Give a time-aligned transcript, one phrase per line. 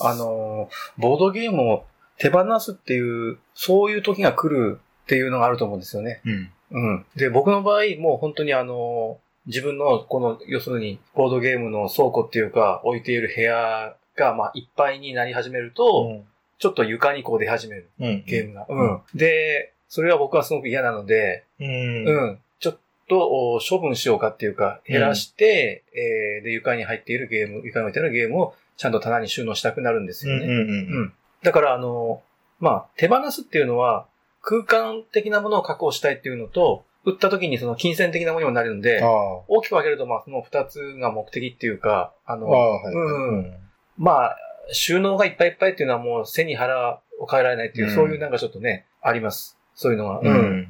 [0.00, 0.68] あの、
[0.98, 1.84] ボードゲームを
[2.18, 6.20] 手放すっていう、そういう時が来るっていうのがあると思うんですよね。
[6.24, 6.50] うん。
[6.70, 7.06] うん。
[7.16, 16.22] で、僕の場合、もう本当にあの、自分のこの、要するに、ボードゲームの倉庫っていうか、置いている部屋が、まあ、いっぱいになり始めると、
[16.58, 18.24] ちょっと床にこう出始める、うん。
[18.26, 18.66] ゲームが。
[18.68, 19.00] うん。
[19.14, 22.08] で、それは僕はすごく嫌なので、うん。
[22.08, 22.38] うん。
[22.58, 30.46] ちょっとお処分しようかっていうか、減らして、えーで、床に入っているゲーム、床に置いてあるゲームをちゃんと棚に収納したくなるんですよね。
[30.46, 30.52] うん。
[30.52, 30.58] うん。
[30.58, 30.62] う
[31.04, 31.12] ん。
[31.42, 32.22] だから、あの、
[32.60, 34.06] まあ、手放すっていうのは、
[34.42, 39.02] 空間的なものを確保したいっていうのと、売った時にその金銭的なものにもなるんで。
[39.48, 42.94] 大きく分けると、まあ、その二つが目的っていうか、あの、ああ、はい。
[42.94, 43.56] うん
[43.96, 44.36] まあ、
[44.72, 49.58] 収納がいっぱいいっぱいっていうのはもう背に腹を変えられないっていう、うんそういうなんかちょっとね、あります。
[49.74, 50.20] そういうのが。
[50.20, 50.68] ううん。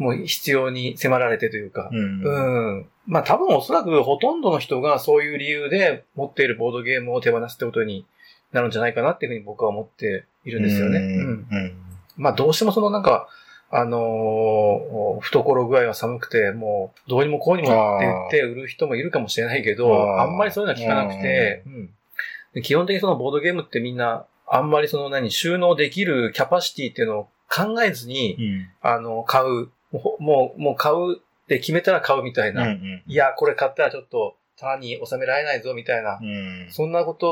[0.00, 0.02] ん。
[0.04, 1.90] もう必要に迫られてというか。
[1.92, 2.22] うん。
[2.22, 2.86] うん。
[3.06, 8.06] まあ多分おそらくほとんどの人がそういう理由で持っているボードゲームを手放すってことに
[8.52, 10.98] なるんじゃないかなっていうふうに僕は思っているんですよね。
[10.98, 11.32] ううん。
[11.32, 11.46] ん。
[12.16, 13.28] まあどうしてもそのなんか、
[13.72, 21.90] あのー懐具合は寒くて、もうどうにもこうにもって言って売る人もいるかもしれないけど、あんまりそういうのは聞かなくて、うん
[22.52, 28.68] で基本的にそのボードゲームってみんな、あんまりその何、収納できるキャパシティっていうのを考えずに、うん。
[28.80, 29.68] あの、買う。
[29.92, 32.62] もう、もう、もう買うって決めたら買うみたいな。
[32.62, 33.02] うん。
[33.06, 36.18] いや、これ買ったらちょっと棚に収められないぞみたいな。
[36.20, 36.66] うん。
[36.70, 37.30] そんなこと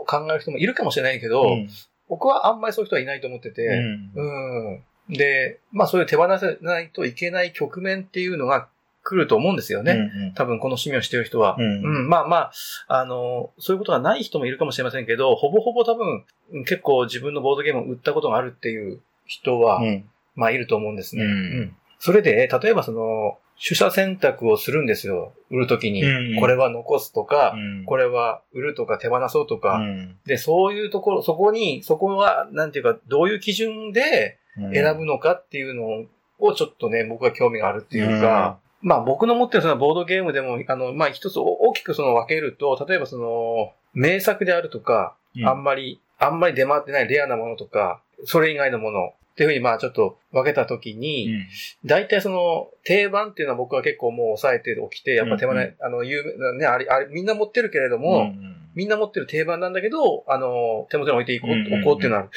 [0.00, 1.44] を考える人もいるかもしれないけど、
[2.08, 4.82] 僕はあんまりそういう人はいないと思ってて、うん。
[5.08, 5.16] うん。
[5.16, 8.68] で、まあそういう手放せないといけない局面っていうのが
[9.02, 9.94] 来ると思うんですよね。
[9.94, 10.32] ね。
[10.36, 11.56] 多分この趣味をしてる人は。
[11.58, 12.52] うんうん、まあまあ、
[12.88, 20.04] あの、そういうことがない人もいるかもしれませんけど、ほぼほぼ多分、うん結構自分のボードゲームを売ったことがあるっていう人は、うん。
[20.34, 21.24] まあいると思うんですね。
[21.24, 25.32] うんそれで、例えばその、取捨選択をするんですよ。
[25.50, 26.40] 売るときに、うん。
[26.40, 27.84] これは残すとか、うん。
[27.84, 30.16] これは売るとか手放そうとか、うん。
[30.24, 34.38] で、そういうところ、そこに、そこは、なんていうか、どういう基準で
[34.72, 36.06] 選ぶのかっていうの
[36.38, 51.28] をちょっとね、僕は興味があるっていうか、まあ僕の持ってるそのボードゲームでも、あの、まあ一つ大きくその分けると、例えばその、名作であるとか、あんまり、あんまり出回ってないレアなものとか、それ以外のものっていうふうにまあちょっと分けたときに、
[51.84, 58.32] 大体その定番っていうのは僕は結構もう抑えておきて、やっぱ手放、うんうんあの、有名なね、あれ、あれ、みんな持ってるけれども、
[58.74, 62.30] みんな持ってる定番なんだけど、あの、手元に置いていこう、置こうっていうのはある。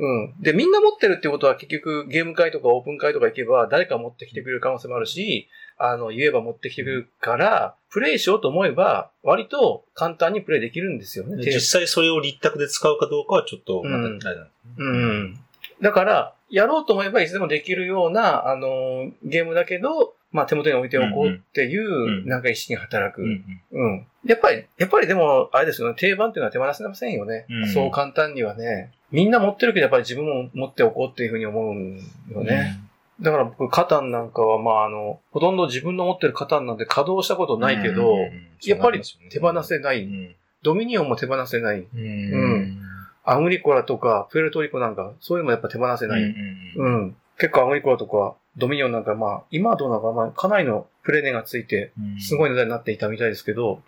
[0.00, 0.42] うん。
[0.42, 11.36] で、みんな持ってるってことは結局ゲーム会とかオープン会とか行けば誰か持ってきてくれる可能性もあるし、あの、言えば持ってきてくれるから、プレイしようと思えば、割と簡単にプレイできるんですよね。
[11.40, 15.40] 実際それを立卓で使うかどうかはちょっと、また、あれなんうん。
[15.80, 23.22] だから、やろうと思えばいつでもできるような、あの、ゲームだけど、まあ手元に置いておこうっていう、うんなんか意識が働く。
[23.22, 24.06] うんうん。
[24.26, 27.46] やっぱり、やっぱりでも、あれですよね、定番っていうのは手放せませんよね。
[27.48, 28.92] うんそう簡単にはね。
[29.10, 31.96] みんな持ってるけど、やっぱり自分も持っておこうっていうふうに思うん
[32.30, 32.78] よね。
[33.20, 38.16] だから僕、カタンなんかは、まあ、あの、ほとんど自分の持ってるカタンなんて稼働したことないけど、
[38.64, 40.04] やっぱり手放せない。
[40.04, 41.86] うんドミニオンも手放せない。
[41.94, 42.78] うん
[43.30, 46.22] アグリコラとか、プエルトリコなんか、そういうのもやっぱ手放せない。
[46.22, 47.16] うん。
[47.38, 53.82] 結構アグリコラとか、ドミニオンなんか、まあ、今はどうなのか、まあ、かなりのプレネがついて、すごい値段になっていたみたいですけど、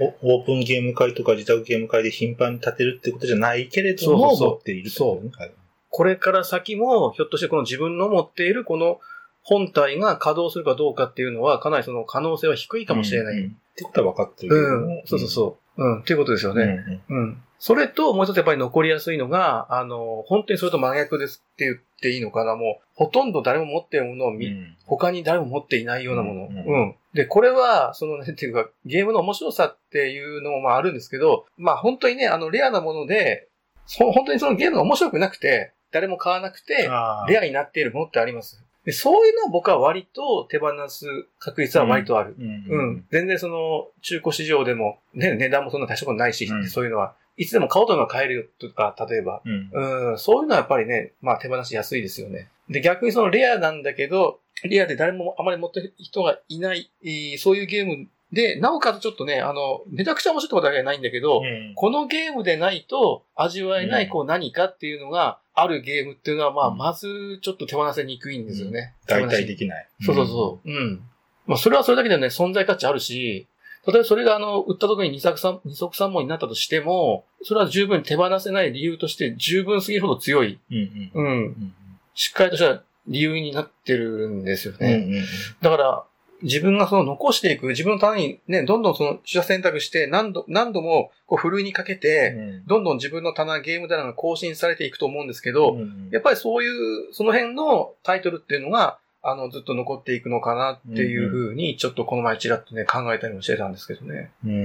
[0.00, 5.52] オープンゲーム会とか自宅ゲーム会で頻繁に立てるってことじゃないけれども、そうそうそう持っているってことねはい
[5.88, 9.00] これから先も、ひょっとしてこの自分の持っているこの
[9.42, 13.38] 本体が稼働するかどうかっていうのは、かなりその可能性は低いかもしれない。
[13.38, 13.44] うん。
[13.44, 15.65] うんってことは分かってるけどもそうそうそう。
[15.76, 16.00] うん。
[16.00, 16.58] っていうことですようん。
[16.58, 17.02] ね。
[17.08, 17.42] うん。
[17.58, 22.54] それと、もう一つやっぱり残りやすいのが、あの、本当にそれと真逆ですって言っていいのかな。
[22.54, 26.42] もう、ほとんど誰も持っているものを見、うん他に誰も持っていないようなもの。
[26.42, 26.94] ううんん。
[27.12, 33.48] で、これは、その、なんていうか、ゲームの面白さっていうのもまああるんですけど、まあ本当にね、あの、レアなもので、
[33.86, 36.88] そ本当にそのゲームが面白くなくて、誰も買わなくて、
[37.28, 38.62] レアになっているものってあります。
[38.86, 41.06] でそういうのは僕は割と手放す
[41.40, 42.36] 確率は割とある。
[42.38, 43.04] うんうん。
[43.10, 49.42] 全然その、中古市場でも、ね、値段もそんな大したことないし、うんそういうのは、いつでも買おうと思えば買えるよとか、例えば。
[49.44, 52.48] うんうん、そういうのはやっぱりね、まあ手放しやすいですよね。
[52.70, 58.06] で、逆にそのレアなんだけど、レアで誰もあまり持ってる人がいない、えーそういうゲーム
[58.36, 68.94] で、なおかつちょっとね、あの、めちゃくちゃ面白いことはないんだけど、うんこのゲームでないと味わえなうんいこう何かっていうのがあるゲームっていうのは、まあ、うんまずちょっと手放せにくいんですよね。
[69.06, 69.88] 代手放し替できない。
[70.02, 70.70] そうそうそう。
[70.70, 71.00] うん。
[71.46, 73.46] まあ、それはそれだけでね、存在価値あるし、
[73.86, 81.32] 例えばそれがあの、売った時に二足三、二足三本になったとしても、それは十分手放せない理由として十分すぎるほど強い、うんうんうん。
[81.32, 81.74] うん
[82.18, 85.04] しっかりとした理由になってるんですよね。
[85.06, 85.24] うんうん
[85.60, 86.04] だから、
[86.42, 104.30] 自分がその残していく、自分のためにね、どんどんその取捨選択して何度、何度もこうふるいにかけて、うんどんどん自分の棚、ゲーム棚が更新されていくと思うんですけど、うんやっぱりそういう、その辺のタイトルっていうのが、あの、ずっと残っていくのかなっていうふうに、ちょっとこの前ちらっとね、考えたりもしてたんですけどね。
[104.44, 104.56] うんう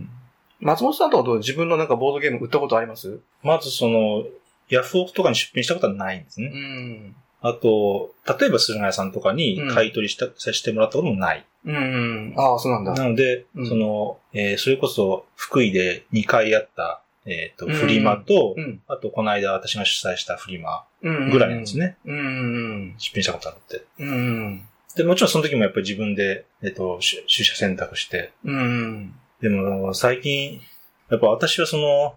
[0.00, 0.10] ん。
[0.60, 3.20] 松本さんとかどう自分のなんかボードゲーム売ったことあります？
[3.44, 4.24] まずその、
[4.68, 6.50] ヤフオクとかに出品したことはないんですうね。
[6.50, 7.14] ん。
[7.40, 11.46] あと、例えば駿河屋さんとかにうん買い取りした、させてもらったこともない。
[11.64, 12.34] うん。
[12.36, 12.94] ああ、そうなんだ。
[12.94, 18.80] なので、うんその、えーそれこそ福井で2回やった、えっ、と、うんフリマと、うん。
[18.88, 21.30] あとこの間私が主催したフリマうん。
[21.30, 21.78] ぐらいなんです。
[21.78, 21.96] ね。
[22.04, 22.94] うん。
[22.98, 23.84] 出品したことあるって。
[24.00, 24.62] うん。
[24.96, 28.32] で、もちろんその時もやっぱり自分で、えっ、と、し取捨選択して。
[28.44, 29.14] うん。
[29.40, 30.60] でも、最近、
[31.10, 32.16] やっぱ私はその、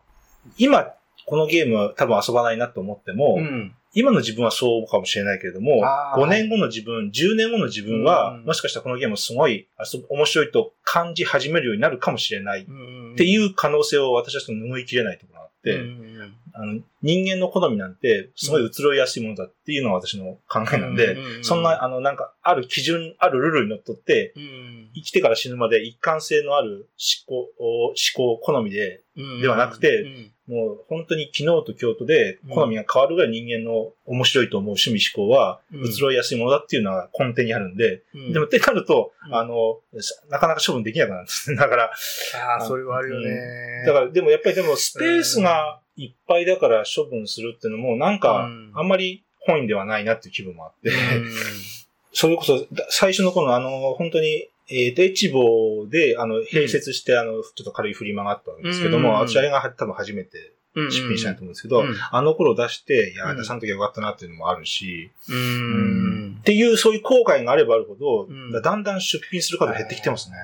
[0.57, 0.94] 今、
[1.27, 3.75] このゲームは多分遊ばないなと思っても、うん。
[3.93, 6.21] 今の自分はそうかもしれないけれども、あー。
[6.23, 9.67] 5年後の自分、10年後の自分は、うんもしかしたらこのゲームをすごい
[10.09, 16.33] 面白いと感じ始めるようになるかもしれないっっていう可能性を私はちょっと拭いきれないところがあって、うん。
[16.53, 24.92] あの人間の好みなんてすごい移ろいやすいものだっていうのが私の考えなんで、うんそんな、あの、なんか、ある基準、あるルールにのっとって、うん。
[24.94, 26.89] 生きてから死ぬまで一貫性のある
[27.27, 29.03] 思考、思考、好みで、
[29.42, 30.31] ではなくてうん。
[30.48, 35.86] もう本当に昨日と今日とで好みが変わるぐらい人間の面白いと思う趣味思考はうん。
[35.86, 38.33] 移ろいやすいものだっていうのが根底にあるんで、うん。
[38.33, 39.36] でもってなると、うん。
[39.36, 41.51] あの、さなかなか処分できなくなるんです。
[41.51, 41.57] ね。
[41.59, 43.83] だから、ああ、それはあるよね。
[43.86, 48.71] だからでもやっぱりでもスペースがいっぱいだから処分するっていうのもなんかうん。
[48.75, 51.31] あんまり本意ではないなっていう気分もあって、うん。
[52.13, 59.15] それこそだ最初の頃のあの、本当にえっ、と、エチボで、あの、併設して、あの、ちょっと軽いフリマがあったわけですけども、うん。
[59.15, 61.95] 私あれが多分初めて出品したいと思うんですけど、うん。
[62.11, 63.38] あの頃出して、いや、うん。
[63.38, 66.35] 出さんときはよかったなっていうのもあるし、ううん。
[66.35, 68.51] んっていう、そういう後悔があればあるほど、うん。
[68.51, 70.38] だんだん出品する数減ってきてますね。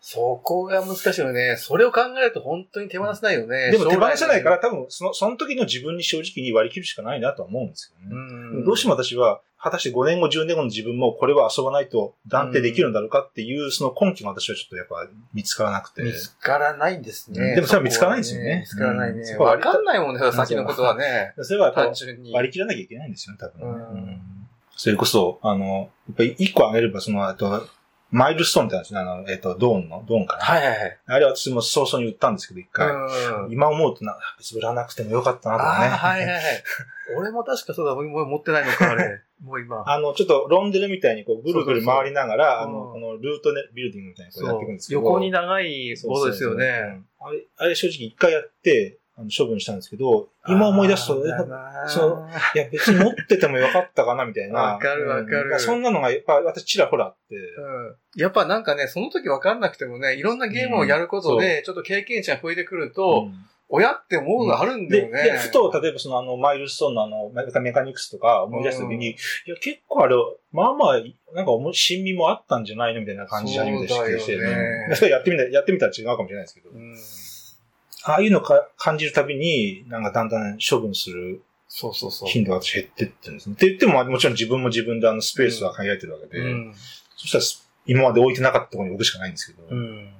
[0.00, 1.56] そこが難しいよね。
[1.58, 3.72] それを考えると本当に手放せないよね。
[3.72, 8.10] でも手放せないから多分その、その時の自分に正直に割り切るしかないなとは思うんですよね。
[8.12, 16.02] うんどうしても私は、果たして5年後、10年後の自分もこれは遊ばないと断定できるんだろうかっていう、その根拠が私はちょっとやっぱ見つからなくて。
[16.02, 17.40] 見つからないんですね。
[17.40, 19.20] うんでもそれは見つからないんですよね見つからないね。
[19.20, 21.34] うんかんないもんね、先のことはね。
[21.42, 22.32] それは単純に。
[22.32, 24.20] 割り切らなきゃいけないんですよね、多分
[24.76, 27.66] それこそ、あの、やっぱり一個挙げれば、その、あと、
[28.10, 30.44] マイルストーンってあるんですね、あの、えっ、と、ドーンの、ドーンかな？
[30.44, 30.98] はいはいはい。
[31.06, 32.88] あれ私も早々に売ったんですけど、一回。
[32.88, 35.86] うん今思うとな、別に売らなくてもよかったなとかね。
[35.86, 36.42] ああ、はいはいはい。
[37.16, 39.20] 俺も確かそうだ、もう持ってないのか、あれ。
[39.44, 39.84] もう今。
[39.86, 45.00] あの、ちょっとロンデルみたいにこうぐるぐる回りながら、あそうそうそうの、このルートネビルディングみたいにこうやっていくんですけど。
[45.02, 47.00] 横に長いボードですよそうそうね。
[47.20, 47.28] そう。
[47.28, 51.14] あれ、あれ正直一回やって、あの処分したんですけど、今思い出すと、
[51.88, 54.60] そういや、別に持っててもよかったかな、みたいな。
[54.60, 55.50] わかるわかる。
[55.50, 57.34] うんそんなのが、やっぱ私ちらほらあって。
[57.34, 58.20] うん。
[58.20, 63.34] やっぱなんかね、その時分かんなくてもね、いろんなゲームをやることで、ちょっと経験値が増えてくると、うん。
[63.70, 65.24] 親って思うのあるんだで、よね。
[65.24, 69.16] で、ふと、例えばそのあの、マイルストーンのあの、メカメカニクスとか思い出した時に、い
[69.46, 70.14] や、結構あれ、
[70.52, 71.02] まあまあ、
[71.34, 74.44] なんか親味もあったんじゃないのみたいな感じで初めて知ってね
[74.88, 76.96] うんそれやってみたら、やってみたら違うかもしれないですけど、うん
[78.04, 82.28] ああいうのか感じるたびに、なんかだんだん処分するそうそうそう。
[82.28, 83.54] 頻度が私減ってってるんですね。
[83.54, 86.74] って言っても、もちろん自分も自分であのスペースは限られてるわけで、うん
[87.16, 87.44] そしたら
[87.84, 90.12] 今まで置いてなかったところに置くしかないんですけど、うん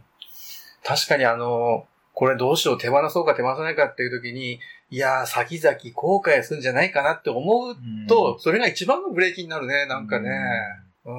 [0.85, 4.59] 確かにあの、これどうしよう、手放そうか手放さないかっていう時に、
[4.91, 10.31] いやー、先々後悔するんじゃないかなって思ううんと、それが一番のブレーキになるね、なんかね。
[11.05, 11.13] う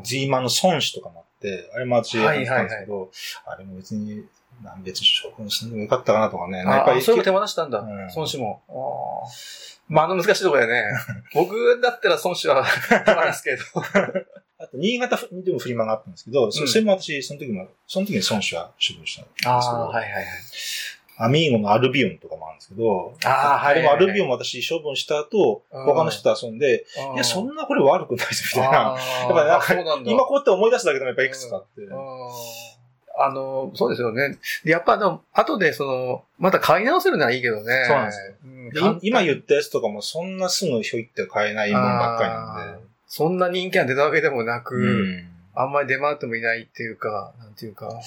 [0.02, 3.10] ジーマンの孫子とかもあって、あれも私やったんですけど、
[3.46, 4.24] あれも別に、
[4.82, 6.58] 別に処分するのもよかったかなとかね。
[6.58, 8.06] やっぱりああ、そういうの手放したんだうん。
[8.14, 8.62] 孫子も。
[8.68, 10.98] あーまあ、あの難しいところだよね。
[11.34, 12.64] 僕だったら孫子は
[13.04, 13.62] 手放すけど。
[14.58, 20.24] あと、新潟でもフリマがあったんですけど、そうんそれも私、その時も、その時に孫子は処分したんですけど、ああ、はいはいはい。
[21.18, 28.96] アミーゴのアルビオンとかもあるんですけど、あーはいでもアルビオンも私処分した後、うん他の人と遊んで、いや、そんなこれ悪くないですみたいな。
[29.28, 30.10] やっぱりなんか。
[30.10, 31.82] 今こうやって思い出すだけでもやっぱいくつかあって。
[33.18, 34.38] あの、そうですよね。
[34.64, 37.84] でやっぱ、でも後で、その、また買い直せるのはいいけどね。
[37.86, 42.84] そうなんですようんで今言ったやつとかもそんなすぐひょいって買えないもんばっかりなんで。
[43.06, 48.00] そんな人気が出たわけでもなく、うんあんまり出回ってもいないっていうか、なんていうか。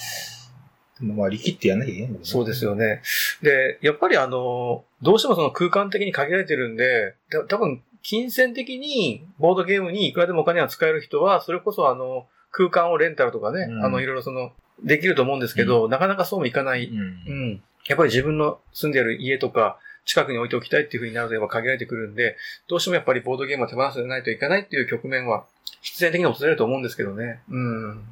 [1.00, 3.02] まあ、力ってやんなきゃいけないんだよねそうですよね。
[3.42, 16.88] で、やっぱりあの、どうしてもその空間的に限られてるんで、た多分、金銭的にボードゲームにいくらでもお金が使える人は、それこそあの、空間をレンタルとかね、うんあの、いろいろその、できると思うんですけど、なかなかそうもいかない。
[16.88, 17.02] うんう
[17.54, 17.64] ん。
[17.88, 25.46] やっぱり自分の住んでる家とか、近くに置いておきたいっていう風になるとやっぱ限られてくるんで、どうしてもやっぱりボードゲームは手放さないといけないっていう局面は
[25.82, 27.42] 必然的に訪れると思うんですけどね。
[27.50, 28.04] うん。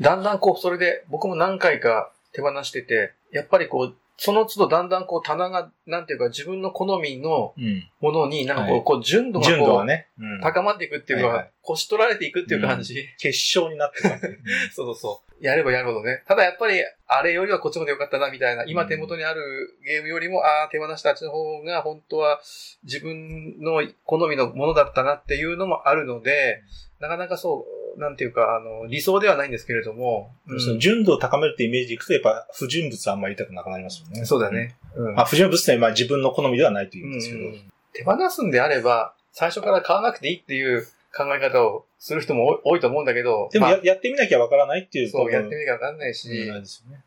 [0.00, 7.84] だんだんこう、それで僕も何回か手放してて、やっぱりこう、その都度だんだんこう棚が、なんていうか自分の好みのうん。
[8.00, 13.06] ものに、なんかこう、はいこう純度がこう、ね、うん高まっていくっていうか、はいはい腰取られていくっていう感じ。
[13.18, 14.26] 結晶になってる感じ。
[14.74, 15.31] そうそうそう。
[15.42, 16.22] やればやるほどね。
[16.26, 18.64] ただやっぱり、あれよりはこっちの方が良かったな、みたいな。
[18.64, 22.40] 今手元にあるゲームよりも、ああ、手放したあっちの方が本当は
[22.84, 26.62] 自分の好みのものだったなっていうのもあるので、
[27.00, 30.30] なかなかそう、なんていうか、あの、理想ではないんですけれども。
[30.46, 34.24] うん純度を高めるってイメージでいくと、やっぱ不純物はあんまり言いたくなくなりますよね。
[34.24, 34.76] そうだね。
[34.94, 35.20] うん。
[35.20, 37.40] あ、不純物ってまあ自分の好みではないという意味ですけど。
[37.40, 46.50] うん手放すんであれば、最初から買わなくていいっていう考え方をする人も多いと思うんだけど、まあでもや,、やってみなきゃわからないっていうそう、やってみみなきゃわかんないし、ね。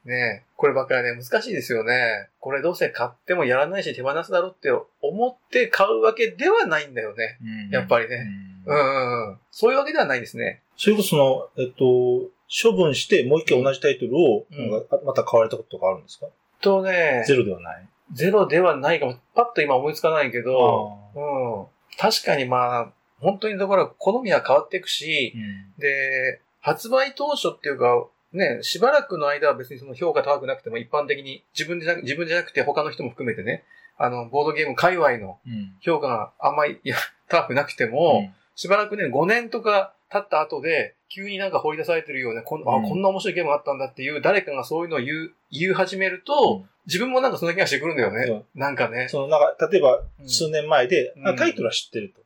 [0.05, 2.29] ねえ、こればっかりね、難しいですよね。
[2.39, 4.69] これどうせ買ってもやらないし手放すだろうって
[5.01, 7.39] 思って買うわけではないんだよね。
[7.71, 8.27] やっぱりね。
[8.67, 9.39] ううんんうんうん。
[9.51, 10.61] そういうわけではないですね。
[10.77, 14.45] それこそその、えっと、処分してもう一回同じタイトルを、
[15.05, 16.27] また買われたこととかあるんですか、
[16.61, 17.87] とね、ゼロではない。
[18.13, 19.15] ゼロではないかも。
[19.33, 21.65] パッと今思いつかないけど、うん。
[21.97, 22.91] 確かにまあ、
[23.25, 25.79] 本当にだから好みは変わっていくし、うん。
[25.79, 33.63] で、発売当初っていうか、ね、しばらくの間は別にその評価高くなくても一般的に自分じゃなく、自分じゃなくて他の人も含めてね、
[33.97, 35.73] あの、ボードゲーム界隈のうん。
[35.81, 48.43] 評価があんまりいや高くなくても、しばらくね、5年とか経った後で、急になんか掘り出されてるような、こん,、あうんこんな面白いゲームがあったんだっていう、誰かがそういうのを言う、言い始めると、うん自分もなんかそんな気がしてくるんだよね。
[48.53, 49.07] なんかね。
[49.09, 52.21] その、なんか、例えばうん数年前で、タイトルは知ってると。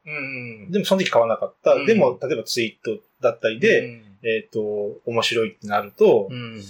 [0.69, 1.75] でもその時買わなかった。
[1.75, 4.59] うんでも、例えばツイートだったりで、うん、えっ、と、
[5.05, 6.61] 面白いってなるとう、ん。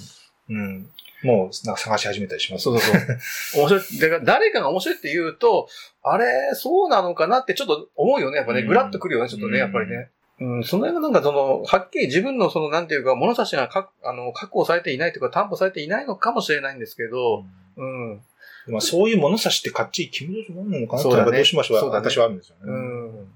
[0.50, 0.90] うん、
[1.24, 2.64] もうなんか探し始めたりします。
[2.64, 3.62] そうそうそう。
[3.66, 4.00] 面白い。
[4.00, 5.68] だから誰かが面白いって言うと、
[6.04, 8.38] あれ、そうなのかなってちょっと思うよね。
[8.38, 10.10] やっぱね、うんぐらっとくるよね、ちょっとね、やっぱりね。
[10.42, 17.44] うん、その辺がなんかその、はっきり自分のその、なんていうか、物差しがかあの確保されていないというか、担保されていないのかもしれないんですけど、
[17.78, 18.22] うん。
[18.68, 21.02] まあ、そういう物差しってかっちり決めれるもんなのかな？
[21.02, 21.82] ってねどうしましょう？
[21.82, 22.62] ね私はあるんですよね。
[22.68, 23.28] うん。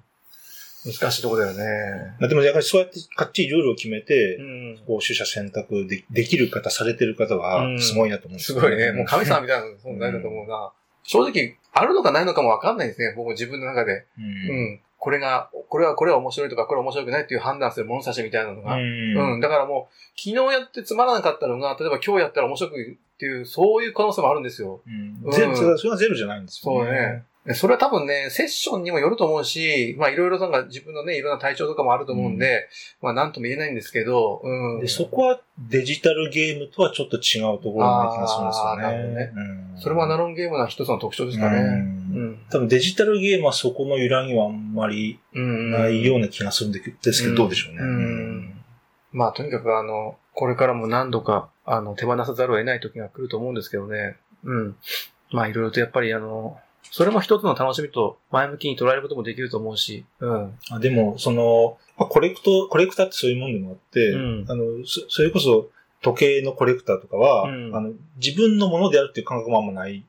[0.86, 2.16] 難しいところだよね。
[2.20, 4.80] まあでもやっぱりそうやってかっちりルールを決めて、うん。
[4.86, 8.92] こう、取捨選択でできる方、されてる方うは、んすごいなと思うんですよすごいね。
[8.92, 10.72] もう神様みたいな存在だと思うな。
[11.04, 13.14] 正直、あるのかないのかもわかんないですね。
[13.16, 13.94] 僕も自分の中で。
[13.94, 14.06] う。
[14.20, 14.80] うんん。
[15.04, 18.76] これが、これは、これは面白いとか、これは面白くないっていう判断する物差しみたいなのが。
[18.76, 19.34] うん。
[19.34, 19.40] うん。
[19.42, 24.80] だからもう、昨日やってつまらなかったのが、例えば今日やったら面白くっていう、そういう可能性もあるんですよ。
[24.88, 27.26] うんゼロ、それはそれはゼロじゃないんですよそうね。
[27.46, 32.70] でそれは多分ね、セッションにもよると思うし、まあいろいろなんか自分のね、いろんな体調とかもあると思うんで、
[33.02, 34.80] まあなんとも言えないんですけど、うん。
[34.80, 39.32] で、そこはデジタルゲームとはちょっと違うところな気がするんですよあーなるほどねね。
[39.36, 41.58] うんそれもアナロンゲームの一つの特徴ですかね。
[41.58, 42.40] うんうん。
[42.50, 45.72] 多分デジタルゲームはそこの揺らぎはあんまりうん。
[45.72, 46.82] ないような気がするんで
[47.12, 47.80] すけど、どうでしょうね。
[47.82, 48.54] うん
[49.12, 54.16] まあ、とにかくあの、これからも何度か、あの、手放さざるを得ない時が来ると思うんですけどね。
[54.44, 54.76] うん。
[55.32, 56.60] まあ、いろいろとやっぱりあの、
[56.92, 60.60] それも一つの楽しみと前向きに捉えることもできると思うし、うん。
[60.70, 64.46] あでも、その、まあコレクト、コレクターってそういうもんでもあって、うん。
[64.48, 65.70] あの、そそれこそ
[66.02, 67.76] 時計のコレクターとかは、うん。
[67.76, 70.04] あの、自分のものであるっていう感覚もあんまない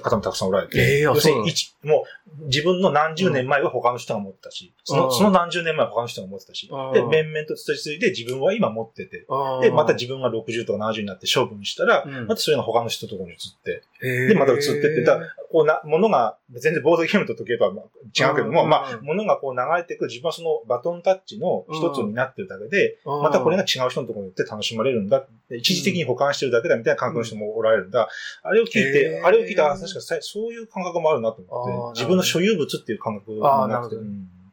[0.00, 2.04] 方もたくさんおられて、ええあ要するに一、も
[2.40, 5.12] う自分の何十年前は他の人が持ってたし、そのうん。
[5.12, 6.92] その何十年前は他の人が持ってたし、うん。
[6.92, 9.26] で、面々と続いて自分は今持ってて、
[9.62, 12.26] で、また自分が60とか70になって処分したら、うん。
[12.26, 18.68] またそれが他の人ところに移って、分で、また移ってって、だこうな、物が、全然ボードゲームと時計とはまあ違うけども、うん。
[18.68, 25.24] まあ、物がこう流れていく自分はそのバトンタッチの一つになってるだけで、またこれが違う人のところに行って楽しまれるんだ。
[25.48, 28.08] で一時的に保管してるだけだみたいな感覚の人もおられるんだ。
[28.42, 33.96] あれを聞いてあれを聞いて、あ、確かさそういう感覚もあるなと思って、自分の所有物っていう感覚がなくて。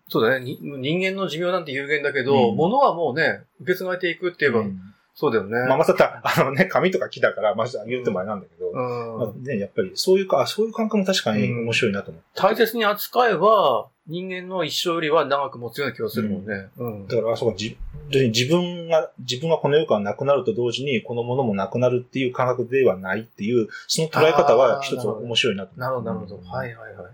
[0.10, 0.46] そうだね。
[0.46, 2.56] に人間の寿命なんて有限だけど、うん。
[2.58, 4.78] 物はもうね、受け継がれていくって言えば、うん。
[5.14, 5.52] そうだよね。
[5.70, 9.18] まあ、まさた、あのね、紙とか木だから、まず言ってもあれなんだけど、うん。
[9.20, 12.28] まあね、やっぱりそういうか、あそういう感覚も確かに面白いなと思って。
[12.36, 16.68] 大切に扱えば、人間の一生よりは長く持つような気がするもんね。
[16.78, 17.08] うん。
[17.08, 17.78] だから、あそうか、じ
[18.10, 26.36] 自分が、自分がこの世からなくなると同時に、このものもなくなるっていう感覚ではないっていう、その捉え方は一つ面白いなとなるほど、なるほど。
[26.36, 27.12] うんはいはいはい。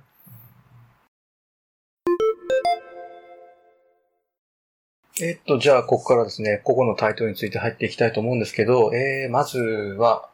[5.22, 10.30] えっと、じゃあ、ここからですね、個々のタイトルについて入っていきたいと思うんですけど、えー、まずは、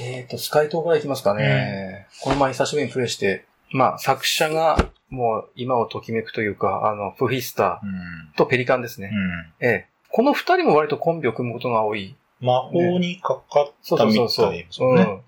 [0.00, 2.06] えっと、スカイ島からいきますかね。
[2.22, 7.90] この前久しぶりにプレイして、まあ、作者が、もう今をときめくというか、あの、プフィスタうん。
[8.34, 9.10] ーとペリカンですね。
[9.60, 9.66] うん。
[9.66, 9.86] ええ。
[10.10, 12.16] この二人も割とコンビを組むことが多い。
[12.40, 15.22] 魔法にかかったみたいですそうそうそうよ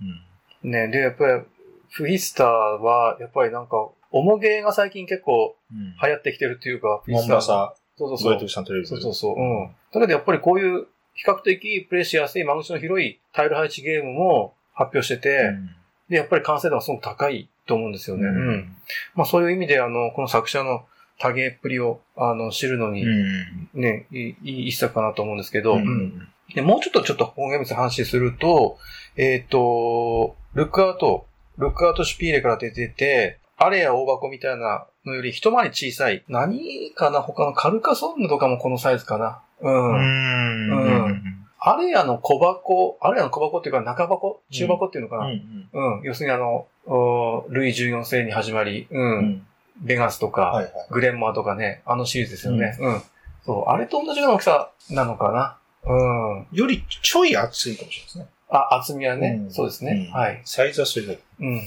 [0.63, 0.87] ね。
[0.87, 1.43] ね、で、やっぱり、
[1.91, 5.97] フィスターは、やっぱりなんか、重ゲーが最近結構うん。
[6.03, 8.49] 流行ってきてるっていうか、フィモンスターそうそうそう。
[8.49, 9.37] そうそうそう。
[9.37, 9.67] うん。
[9.93, 15.71] だけどやっぱりこういう比較的プレイしやすい間口の広いタイル配置ゲームも発表してて、うん
[16.09, 18.25] で、やっぱり完成度がすごく高いと思うんですよね。
[18.25, 18.77] ううんん。
[19.15, 20.85] まあそういう意味で、あの、この作者の
[21.19, 23.69] 多芸っぷりを、あの、知るのに、うん。
[23.75, 26.29] ね、いいいい一作かなと思うんですけど、ううんん。
[26.55, 28.79] でもうちょっとちょっと本ゲームに話すると、
[29.17, 31.27] えっ、と、ルックアウト、
[31.59, 36.25] ルックアウトシュピーレから出てて、アレや大箱みたいなのより一回り小さい。
[36.29, 39.43] 何かな他のカルカソンヌとかもこのサイズかな。
[39.61, 39.93] うん。
[39.93, 41.05] うん。
[41.07, 41.28] うん
[41.61, 45.27] アレアの小箱、アレアの小箱っていうか中箱中箱っていうのかうな。
[45.29, 45.69] ん。
[45.99, 46.03] うん。
[46.05, 49.19] 要するにあの、おルイ14世に始まり、うん。
[49.19, 49.47] うん。
[49.81, 50.73] ベガスとか、はいはい。
[50.91, 52.77] グレンマーとかね、あのシリーズですよね。
[52.81, 53.03] うん。
[53.45, 53.71] そう。
[53.71, 55.59] あれと同じような大きさなのかな？
[55.93, 56.47] うん。
[56.53, 58.27] よりちょい厚いかもしれないですね。
[58.51, 60.41] あ、厚みはね、うんそうですね、うんはい。
[60.45, 61.19] サイズはそれぞれ。
[61.41, 61.61] うん。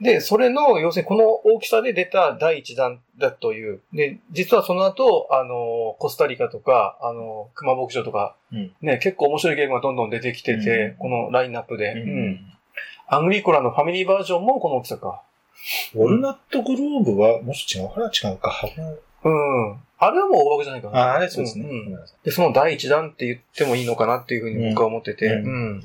[0.00, 3.80] で、それの、要するにこの大きさで出た第一弾だという。
[3.94, 12.40] で、実はその後、あの、コスタリカとか、あの、熊牧場とか、うんね、結構面白いゲームがどんどん出てきてて、うんこのラインナップで、ううん。
[13.08, 15.22] アグリコラのファミリーバージョンもこの大きさか。
[15.94, 17.90] ウォルナットグローブは、もし違う。
[17.94, 18.52] あれは違うか。
[19.24, 19.80] うん。
[19.98, 20.98] あれはもう大枠じゃないかな。
[20.98, 21.66] あ、あれそうですね。
[22.24, 25.82] で、その第一弾って言ってもいいのかなっていうふうに僕は思ってて、ううんん。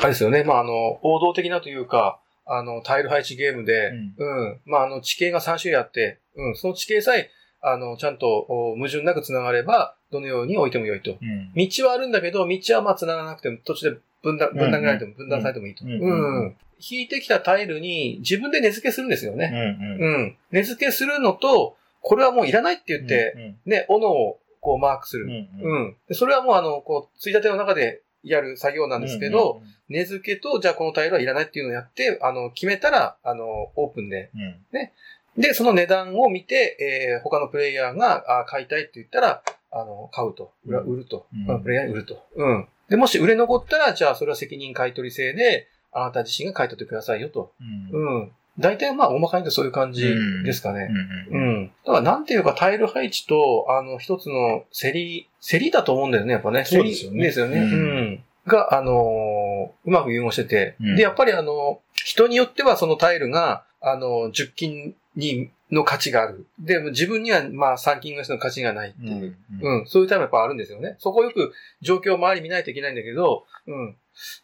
[0.00, 2.18] あれですよね、まあ、あの、王道的なというか、
[2.52, 7.30] あの、タイル配置ゲームで、うん、まあ、あの、地形が3種類あって、うん、その地形さえ、
[7.62, 11.12] あの、ちゃんとお矛盾なく繋がれば、どのように置いてもよいと。
[11.12, 11.52] うん。
[11.54, 15.84] 道はあるんだけど、道はまあ繋がなくても、途中で分断、分断がないとも分断されてもいいと。
[15.84, 16.56] ううんん。
[16.80, 19.48] 引いてきたタイルに自分で根付けするんですようね。
[19.48, 20.02] ん。
[20.02, 20.36] うん。
[20.50, 25.26] 根付けするのと、これはもういらないって言って、ね、斧をこうマークする。
[25.26, 25.30] うん。
[25.62, 25.96] うん。
[26.08, 34.30] でそれはもうあの、こう、ついたての中でやる作業なんですけど、、根付けと、じゃあこのタイルはいらないっていうのをやって、あの、決めたら、あの、オープンで。
[34.34, 34.38] う
[35.38, 35.40] ん。
[35.40, 40.52] で、その値段を見て、えー、他のプレイヤーが、あ買いたいって言ったら、あの、買うと。
[40.66, 41.26] 売ると。
[41.62, 42.24] プレイヤーに売ると。
[42.34, 42.68] うん。
[42.88, 47.52] で、もし売れ残ったら、じゃあそれは責任買取制で、あなた自身が買い取ってくださいよと。
[47.60, 48.32] うん。
[48.58, 48.62] うん。
[48.62, 50.14] 大体まあ、大まかに言うとそういう感じ
[50.44, 50.88] ですかね。
[51.30, 51.34] う。
[51.34, 51.72] うんん。
[51.84, 56.64] だから、なんていうか、タイル配置と、あの、一つの競り、競りだと思うんだよね、やっぱね。
[56.64, 57.58] そうですよね競りですよね。
[57.58, 58.24] ううんん。
[58.46, 59.40] が、あのー
[59.84, 66.46] うまく融合してて、うんで、やっぱりあの、人によってはそのタイルが、あの、10金に、の価値がある。
[66.58, 69.36] で、自分には、まあ、3金ぐらいの価値がないっていう。
[69.60, 70.96] うん、そういうタイプやっぱあるんですよね。
[70.98, 73.96] そこをよく状況を周り見ないといけないんだけど、うん。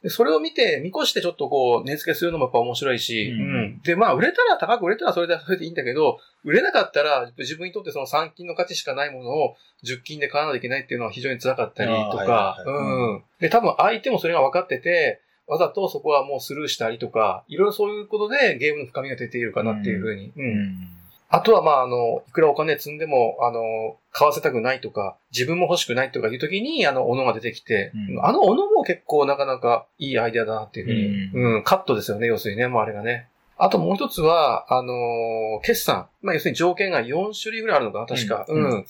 [0.03, 3.41] でそれを見て、見越してちょっとこう、値付けするのもやっぱ面白いし、ううん
[3.77, 3.81] ん。
[3.83, 12.71] で、まあ、売れたら高く売れたらそれで、それでいいんだけど、売れなかったら、自分にとってその3金の価値しかないものを10金で買わなきゃいけないっていうのは非常に辛かったりとかう
[13.17, 13.25] ん。
[13.41, 20.33] で、多分相手もそれが分かってて、わざとそこはもうスルーしたりとか、いろいろそういうことでゲームの深みが出ているかなっていうふうに。
[20.37, 20.89] うん
[21.29, 33.29] あとは、まあ、あの、いくらお金積んでも、あの、買わせたくないとか、自分も欲しくないとかいう時に、あの、斧が出てきて、うんあの斧も結構なかなかいいアイデアだなっていうふうに、ううん、カットですよね、要するにね、もうあれがね。
[33.59, 36.09] あともう一つは、あの決算。
[36.23, 38.45] まあ、要するに条件が4種類ぐらいあるのかな、確か。
[38.49, 38.71] うん。
[38.71, 38.85] はい。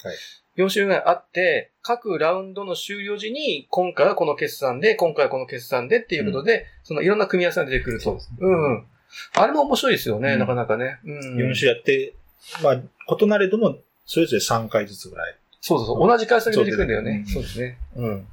[0.56, 8.04] 4種類ぐらいあって、各ラウンドの終了時に、今回はこの決算で、今回はこの決算でっていうことで、そのいろんな組み合わせが出てくると。
[8.04, 8.86] そうですねうん。
[9.34, 10.98] あれも面白いですよね、うんなかなかね。
[11.04, 11.36] うん。
[11.36, 12.14] 4種やって、
[12.62, 12.80] まあ、
[13.20, 15.36] 異なれども、それぞれ3回ずつぐらい。
[15.60, 16.08] そうそうそう。
[16.08, 17.24] 同じ回数で出てくるんだよね。
[17.26, 17.78] そううですね。
[17.96, 18.26] うん。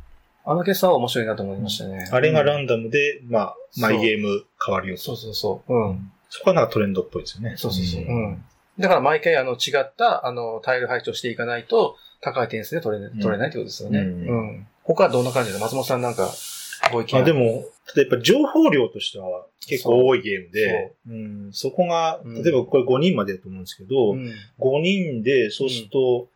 [0.46, 2.08] あの決算は面白いなと思いましたね。
[2.12, 5.74] あれがンランダムで、まあ、マイゲーム変わるよそうそうそう。
[5.74, 6.12] うん。
[6.30, 7.56] そこはなんかトレンドっぽいですよね。
[7.58, 8.02] そうそうそう。
[8.04, 8.44] うん。
[8.78, 14.00] だから毎回あの違ったあのタイル配置をしていかないと高い点数で取れ,、取れないってことですよね。
[14.00, 14.68] ううんん。
[14.84, 15.60] 他はどんな感じで？
[15.60, 16.30] 松本さんなんか
[16.94, 21.16] ごあでも、例えば情報量としては結構多いゲームで、そう。
[21.16, 24.32] ん、そこがうん、例えばこれ5人までだと思うんですけど、うん。
[24.60, 26.28] 5人で、そうすると、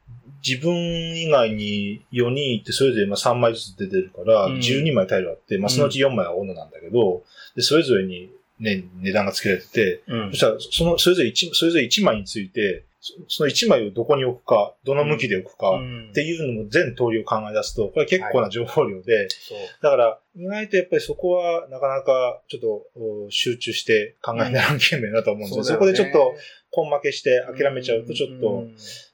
[0.45, 0.75] 自分
[1.17, 4.53] 以外に4人いて、それぞれまあ3枚ずつ出てるから、うん。
[4.59, 7.23] 12枚タイルあって、まあそのうち4枚は斧なんだけど、
[7.55, 10.31] で、それぞれにね、値段が付けられてて、うん。
[10.31, 19.57] そしたら、その、それぞれ1、それぞれ1枚について、そその1枚をどこに置くか、どの向きで置くか、うんっていうのも全通りを考え出すと、これ結構な情報量で、そう。
[19.81, 25.63] だから、意外とやっぱりそこはなかなかちょっとお集中して考えならんゲームやなと思うんですよ。
[25.63, 26.35] そこでちょっと、
[26.83, 28.65] 根負けして諦めちゃうとちょっと、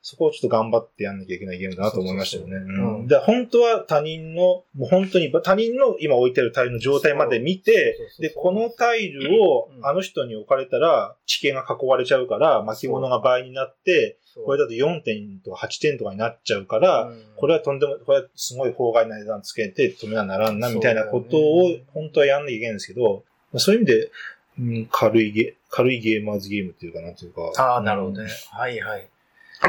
[0.02, 3.08] そこをちょっと頑張ってやんなきゃいけないゲームだなと思いましたよね。
[3.08, 9.86] で本当は他人の、もう本当に他人の今置いてあるタイルの状態まで見て、で、このタイルをうん。
[9.86, 17.24] あの人に置かれたら地形が囲われちゃうから巻物が倍になって、これだと4点とか8点とかになっちゃうから、うん。
[17.36, 24.12] これはとんでも、これはすごい法外な値段つけて止めなならんな、みたいなことを、本当はやんなきゃいけないんですけど、まあそういう意味で、
[24.60, 27.52] うん軽いゲ、軽いゲーマーズゲームっていうかなんていうか。
[27.58, 28.30] ああ、なるほどね。
[28.52, 29.08] はいはい。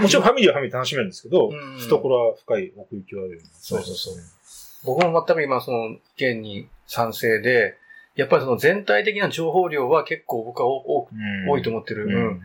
[0.01, 3.45] もちろんファミリーはファミリーで楽しめるんですけど、うん懐は深い奥行きはあるよね。
[3.53, 4.15] そうそうそう
[4.85, 7.77] 僕も全く今その意見に賛成で、
[8.17, 11.17] やっぱりその全体的な情報量は結構僕は多多くう
[11.47, 12.05] ん多いと思ってる。
[12.05, 12.43] ううんん。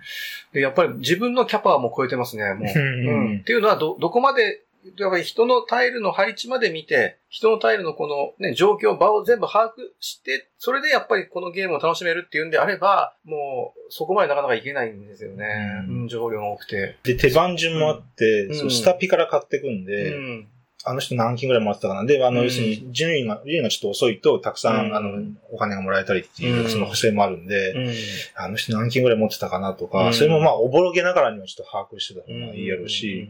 [0.53, 2.79] で、やっぱり自分のキャパはもう超えてますね、もう。
[2.79, 3.37] うんうん。
[3.39, 4.61] っていうのは、ど、どこまで、
[4.97, 15.45] やっぱり人のタイルの配置まで見て、人のタイルのこのね、状況、場を全部把握して、それでやっぱりこのゲームを楽しめるっていうんであれば、もう、そこまでなかなかいけないんですよね。
[15.87, 16.97] ううんん、情報量が多くて。
[17.03, 20.47] で、手番順もあって、うんそうスタピから買っていくんうで、ん。
[20.85, 22.05] あの人何金ぐらいもらってたかな。
[22.05, 22.45] で、あの、うん。
[22.45, 24.95] 要するに、順位が、順位がちょっと遅いと、たくさん、うん。
[24.95, 26.69] あの、お金がもらえたりっていうう、ん。
[26.69, 27.93] その補正もあるんで、うん。
[28.35, 30.13] あの人何金ぐらい持ってたかなとか、うん。
[30.13, 33.29] それもまあ、おぼろげながらにはちょっと把握してた方がいいやろうし、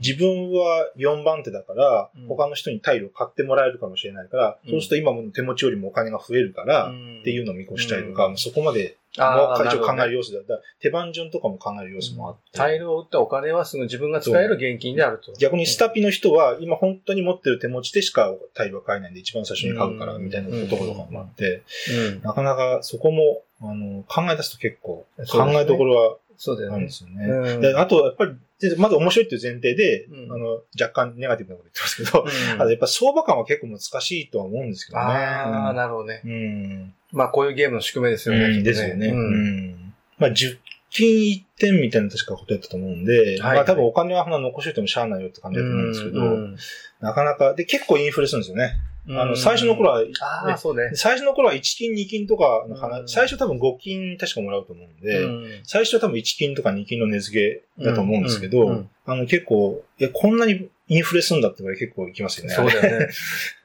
[0.00, 4.70] 自分は4番手だからうん、他の人にタイルを買ってもらえるかもしれないから、うん。
[4.70, 7.18] そうすると今も手持ちよりもお金が増えるから、うん。
[7.20, 8.36] っていうのを見越したりとか、うん。
[8.38, 10.56] そこまで、もう一応考える要素だ。
[10.56, 12.58] だ手番順とかも考える要素もあって。
[12.58, 15.32] タイルを売ったお金はすぐ自分が使える現金であると。
[15.38, 22.22] 逆にスタピの人は、今本当に持ってる手持ちでしかタイルは買えないんで、一番最初に買うから、うんみたいなこととかもあって、うん。
[22.22, 26.90] なかなかそこも、あの、考え出すと結構、考えどころはそうだよねで。
[26.90, 27.26] すよね。
[27.26, 35.04] うんであと、やっぱり、でまず面白いっていう前提で、うんあの、若干ネガティブなこと言ってますけど、うんあとやっぱ相場感は結構難しいとは思うんですけどね。
[35.04, 36.22] ああ、なるほどね。
[36.24, 36.94] うん。
[37.12, 38.44] まあ、こういうゲームの宿命ですよね。
[38.44, 39.08] うんですよね。
[39.08, 39.10] う。
[39.12, 39.94] うんん。
[40.18, 40.58] まあ、10
[40.90, 46.56] 金1点みたいな確かことやったと思うんで、はいまあ多分お金は残しといてもしゃあないよって感じだと思うんですけど、うん
[47.00, 48.72] なかなか、で、結構インフレするんですよね。
[49.10, 50.90] あの、最初の頃は、ああ、ねそうね。
[50.94, 62.54] 最初の頃は1金2金とかの話、うん最初多分5金確かもらうと思うんで、うん最初は多分1金とか2金の値付けだと思うんですけど、あの結構、え、こんなにインフレすんだってぐらい結構いきますよね。
[62.54, 63.08] そうだよね。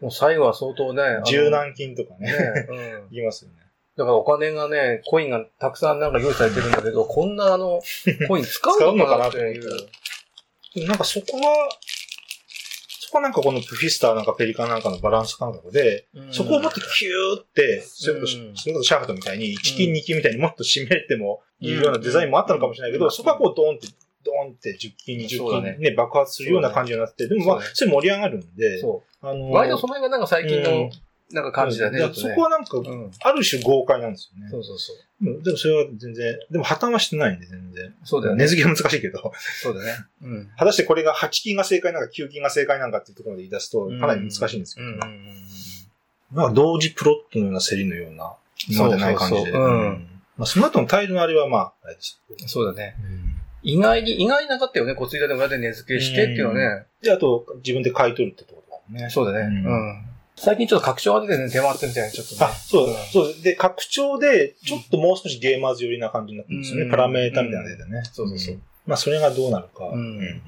[0.02, 1.02] もう最後は相当ね。
[1.02, 2.32] あの十何金とかね。
[2.32, 2.66] ね。
[2.70, 3.16] うん。
[3.16, 3.58] いきますよね。
[3.96, 7.82] だからお金がね、コインがたくさんなんか用意されてるんだけど、こんなあの、
[8.28, 9.64] コイン使うのかなっていう。
[10.76, 11.70] でもなんかそこは、
[13.00, 23.88] そこはなんかこのプフィスターなんかペリカンなんかのバランス感覚で、うんそこをもっとキューって、それこそ、うんそれこそシャーハトみたいに1金うん2金みたいにもっと締めてもいいようなデザインもあったのかもしれないけど、うんそこはこうドーンって、
[24.24, 29.54] ドーンって10金20そうだね金ね、爆発するような感じになって、でもまあ、それ盛り上がるんで、そあのう。
[29.54, 30.92] 割とその辺がなんか最近うんの、
[31.32, 32.00] なんか感じだね。
[32.00, 33.12] だそこはなんか、うん。
[33.24, 34.50] ある種豪快なんですよね。
[34.52, 34.98] そうそうそう。
[35.26, 37.96] うんでもそれは全然、でも破綻はしてないんで全然。
[38.04, 38.50] そうだよね値。
[38.50, 39.32] 付けは難しいけど、
[39.62, 39.94] そうだね。
[40.22, 40.50] うん。
[40.58, 45.36] 果たしてこれが8金が正解なんか9金が正解なんかっていうところまで言い出すと、かなり難しいんですけど、うんうんうんうん。
[46.32, 48.36] まあ同時プロットのような競りのような、
[48.70, 49.42] 今までない感じで。
[49.44, 52.20] そうそうそううんまあ、その後のタイルのあれはまあ、あれです。
[52.48, 52.96] そうだね。
[53.64, 54.94] 意外に、意外になかったよね。
[54.94, 56.86] こついたでもやって値付けしてっていうのはね。
[57.02, 59.10] で、あと、自分で買い取るってところだもんね。
[59.10, 59.46] そうだね。
[59.48, 60.06] うんうん。
[60.36, 62.40] 最近ちょっと拡張が出てね、出回ってるみたいな、ちょっとね。
[62.42, 63.42] あ、そううんそう。
[63.42, 66.86] で、拡張で、ちょっともう少しゲーマーズ寄りな感じになってるんですよね。
[66.86, 68.04] うんパラメータみたいなの出てね。
[68.12, 69.88] そうそうそうんまあ、それがどうなるか。
[69.88, 70.42] うん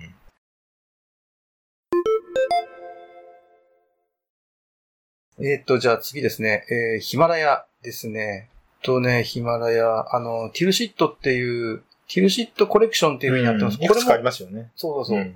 [5.38, 6.66] えーっと、じゃあ次ですね。
[6.70, 8.50] えー、ヒマラヤですね。
[8.84, 13.84] とね、ヒマラヤ、あの、ティルシットっていう、ティルシットコレクションっていう風になってます。
[13.84, 14.72] いくつかありも、ますよね。
[14.76, 15.20] そうそうそう。
[15.20, 15.36] ん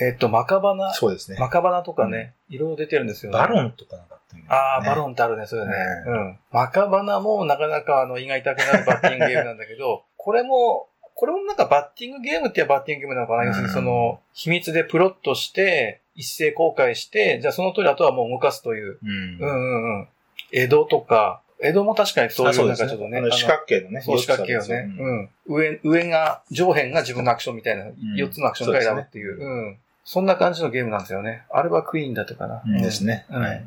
[0.00, 1.38] えーっと、マカバナ、そうですね。
[1.38, 3.38] マカバナとかね、いろいろ出てるんですよね。
[3.38, 5.72] バロンとかなかったよねああ、バロンってあるね、そうだね。
[6.06, 6.38] ううん。
[6.52, 18.98] マカバナもなかなかあの胃が痛くなるバッティングゲームなんだけど、 これも、これもなんかバッティングゲームって言えばバッティングゲームなのかな、うん要するにその、秘密でプロットして、一斉公開して、じゃあその通りあとはもう動かすという。
[19.02, 20.08] うんうんうんうん。
[20.52, 23.18] 江戸とか、江戸も確かにそういうなんかちょっとね。
[23.18, 24.00] あの四角形のね。
[24.00, 24.94] そう、四角形をね。
[24.98, 25.30] うん。
[25.46, 27.84] 上、上が、上辺が自分のアクションみたいな、
[28.16, 29.38] 4つのアクションが選ぶっていう。
[29.38, 29.78] そううん。
[30.04, 31.44] そんな感じのゲームなんですよね。
[31.50, 32.62] あれはクイーンだったかな。
[32.64, 33.26] うんですね。
[33.30, 33.64] うんはい。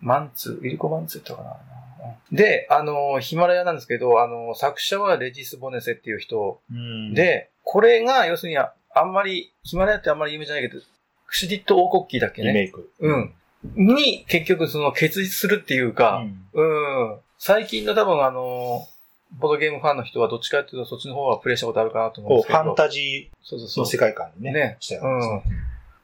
[0.00, 1.56] マンツー、ウィルコマンツーとかな。
[2.32, 10.80] で、あの、ヒマラヤなんですけど、あの、作者はレジス・ボネセっていう人うん、で、これが、要するに、ああんまり、ヒマラヤってあんまり有名じゃないけど、
[11.26, 12.48] クシディット王国旗だっけね。
[12.48, 12.90] リメイク。
[13.00, 13.34] うん。
[13.74, 17.20] に、結局、その、結実するっていうか、うん。
[17.38, 18.86] 最近の多分、あの、
[19.32, 22.62] ボードゲームファンの人はどっちかっていうと、そっちの方はプレイしたことあるかなと思うんですけど。
[22.62, 23.84] ファンタジーの。
[23.84, 25.42] 世界観にね、ねしたような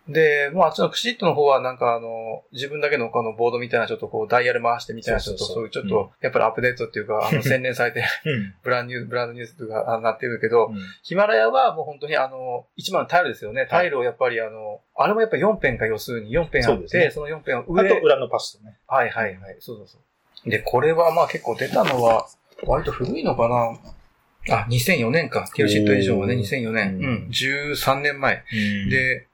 [0.08, 8.54] で、もうあっちのクシットの方はなんかあの、自分だけのこのボードみたいなちょっとこうダイヤル回してみたいなちょっとそういうちょっと、やっぱりアップデートっていうか、あの、 洗練されて、うん。
[8.64, 13.66] ブランニュー、ブランドニュースとかあなってるけど、うんヒマラヤはもう本当にあの、一番のタイルですよね。
[13.70, 18.76] タイルをやっぱりあの、あれもやっぱ4辺か要するに4辺あって、その4辺をあ上、と、裏のパスとね。
[18.88, 20.00] はいはいはい、そうそうそう。
[20.46, 22.26] で、これはまあ結構出たのは、
[22.64, 25.48] 割と古いのかなあ、2004年か。
[25.54, 26.96] ティルシット以上はね、おー2004年。
[26.96, 28.44] うんうん、13年前。
[28.52, 29.28] うん、で、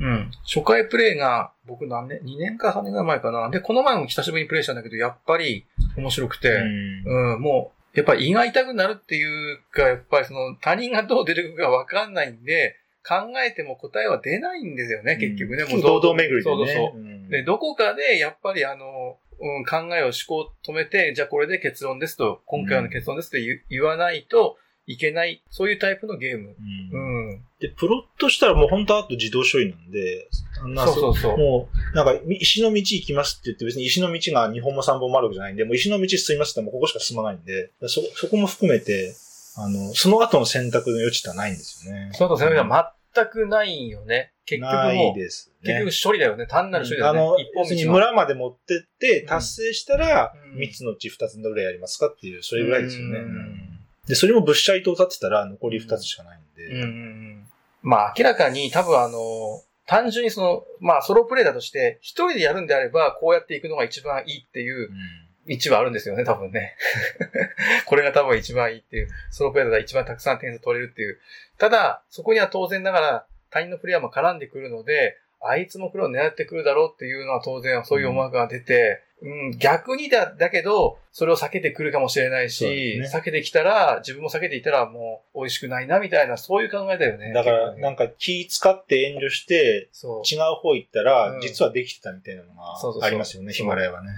[0.00, 0.30] うん。
[0.44, 3.48] 初回プレイが、僕何年 ?2 年か3年ぐらい前かな。
[3.48, 5.64] で、この前も久しぶりにプレイしたんだけど、やっぱり
[5.96, 12.76] 面白くて、うんうん、もう、やっぱり胃が痛くなるっていうか、やっぱりその他人がどう出てくるかわかんないんで、
[13.06, 13.14] 考
[13.46, 15.64] えても答えは出ないんですよね、結局ね。
[15.64, 16.56] もう堂々巡りでね。
[16.56, 16.98] そうそうそう。
[16.98, 26.56] うんで、どこかで、やっぱりあの、うん、考えを思考を止めて、じゃあこれで結論ですと、今回の結論ですと言,、言わないといけない、そういうタイプのゲーム。
[26.92, 27.44] うんうん。
[27.60, 30.28] で、プロットしたらもう本当あと自動処理なんで、
[30.62, 31.38] あんなそうそうそう。
[31.38, 39.14] もう、なんか、石の道行きますって言って別に石の道が2本も3本もあるわけじゃないんで、もう石の道進みますってもうここしか進まないんで、そ、そこも含めて、
[39.56, 42.10] あの、その後の選択の余地ってないんですよね。
[42.12, 42.64] その後、それが
[43.14, 44.32] 全くないよね。
[44.46, 45.84] 結局もう、ですね。
[45.84, 46.46] 結局処理だよね。
[46.46, 47.44] 単なる処理だあのよね。
[47.44, 47.92] 一、本別に道の。
[47.94, 53.18] 村まで持ってって、ん達成したら、うん3つのうち2つどれやりますかっていう、それぐらいですよね。
[53.18, 53.70] うんうん
[54.06, 56.66] で、それも物体と立ってたら残り2つしかないんで。
[56.66, 57.46] うんうんうん。
[57.82, 64.90] まあ明らかに多分あの、単純にその、まあソロプレイだとして、一人でやるんであれば、こうやっていくのが一番いいっていう
[65.46, 66.76] 道はあるんですよね、多分ね。
[67.86, 71.18] これが多分一番いいっていう、ソロプレイだったら一番たくさん点数取れるっていう。
[71.58, 87.32] ただ、そこには当然ながら他人のプレイヤーも絡んでくるので、あいつも黒を狙ってくるだろうっていうのは当然そういう思惑が出て、うん、逆にだ、だけど、それを避けてくるかもしれないし、ね避けてきたら、自分も避けていたらもう美味しくないなみたいな、そういう考えだよね。
[87.32, 89.88] だから、なんか気使って遠慮して。
[90.30, 94.10] 違う方行ったら、うん実はできてたみたいなのがありますよね、ヒマラヤはね。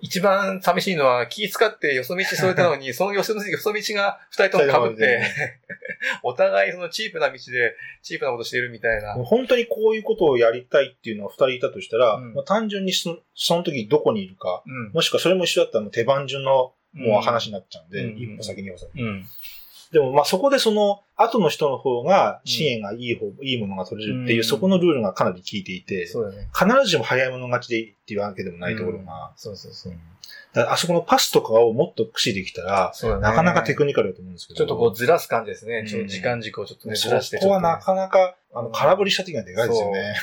[0.00, 5.22] 一番寂しいのは気使ってよそ道添えたのに、 そのよそよそ道が二人とも被って、
[6.22, 9.24] お互いそのチープな道で、チープなことしてるみたいなうん。
[9.24, 14.92] 本当にこういうことをやりたいっていうのが二人いたとしたら、うんもう単純にそのその時どこにいるか、うん。
[14.92, 18.90] もしくはそれも一緒だったら手番順のもう話になっちゃうんで、うん一歩先二歩先。
[19.92, 19.98] うん。
[19.98, 26.48] でもまあそこでその後の人の方が支援がいい方、いいものが取れるっていう、うんそこのルールがかなり効いていて、そうだね。
[26.54, 29.92] 必ずしも早い者勝ちでいいっていうわけでもないところが、そうそうそう。
[30.52, 33.08] だからあそこのパスとかをもっと駆使できたら、ね。
[33.20, 34.58] なかなかテクニカルだと思うんですけど。
[34.58, 35.80] ちょっとこうずらす感じですね。
[35.80, 37.38] うんちょっと時間軸をちょっとね、ずらして。
[37.38, 40.14] そこはなかなか、あの、うん空振りした時がでかいですよね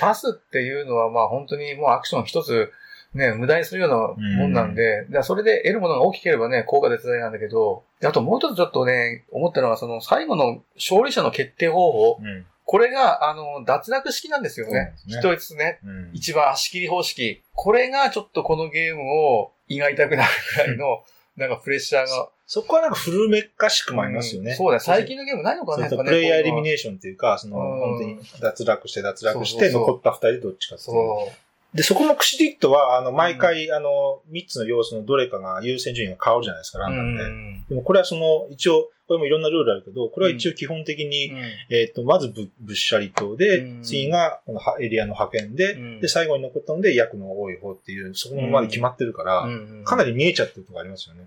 [0.00, 2.72] パスっていうのはまあ本当にもうアクション一つ、
[3.14, 12.46] ね、無駄にするようなもんなんで、だからそれで得るものが大きければね、効果絶大なんだけど、であともう一つちょっとね、思ったのは、その最後の勝利者の決定方法、うん。
[12.70, 14.92] これが、あの、脱落式なんですよね。
[14.98, 16.02] そうですね一つね。
[16.10, 17.42] うん一番足切り方式。
[17.54, 21.02] これがちょっとこのゲームを胃が痛くなるくらいの、
[21.38, 22.28] なんかプレッシャーが。
[22.46, 24.50] そこはなんか古めかしくもありますよね。
[24.50, 24.80] うんそうだね。
[24.80, 25.96] 最近のゲームないのかな、ね。
[25.96, 30.94] プレイヤーエリミネーションっていうか、その、うん本当に脱落して脱落して、残った二人でどっちかっていう。
[30.94, 31.32] そ
[31.74, 36.82] で、そこのクシディットは、あの、毎回、あの、三つの要素のどれかが優先順位が変わるじゃないですか、う。
[36.82, 37.24] ランダムで。
[37.24, 37.64] うん。
[37.68, 41.32] でもこれはその、一応、これもいろんなルールあるけど、これは一応基本的に、
[41.70, 43.82] えっ、と、まずぶ、ぶっしゃり島で、うん。
[43.82, 46.00] 次がこのはエリアの派遣で、うん。
[46.00, 49.82] で、最後に残ったので、役の多い方っていう、そこまで決まってるから、うん。
[49.84, 51.24] かなり見えちゃってるとこありますよね。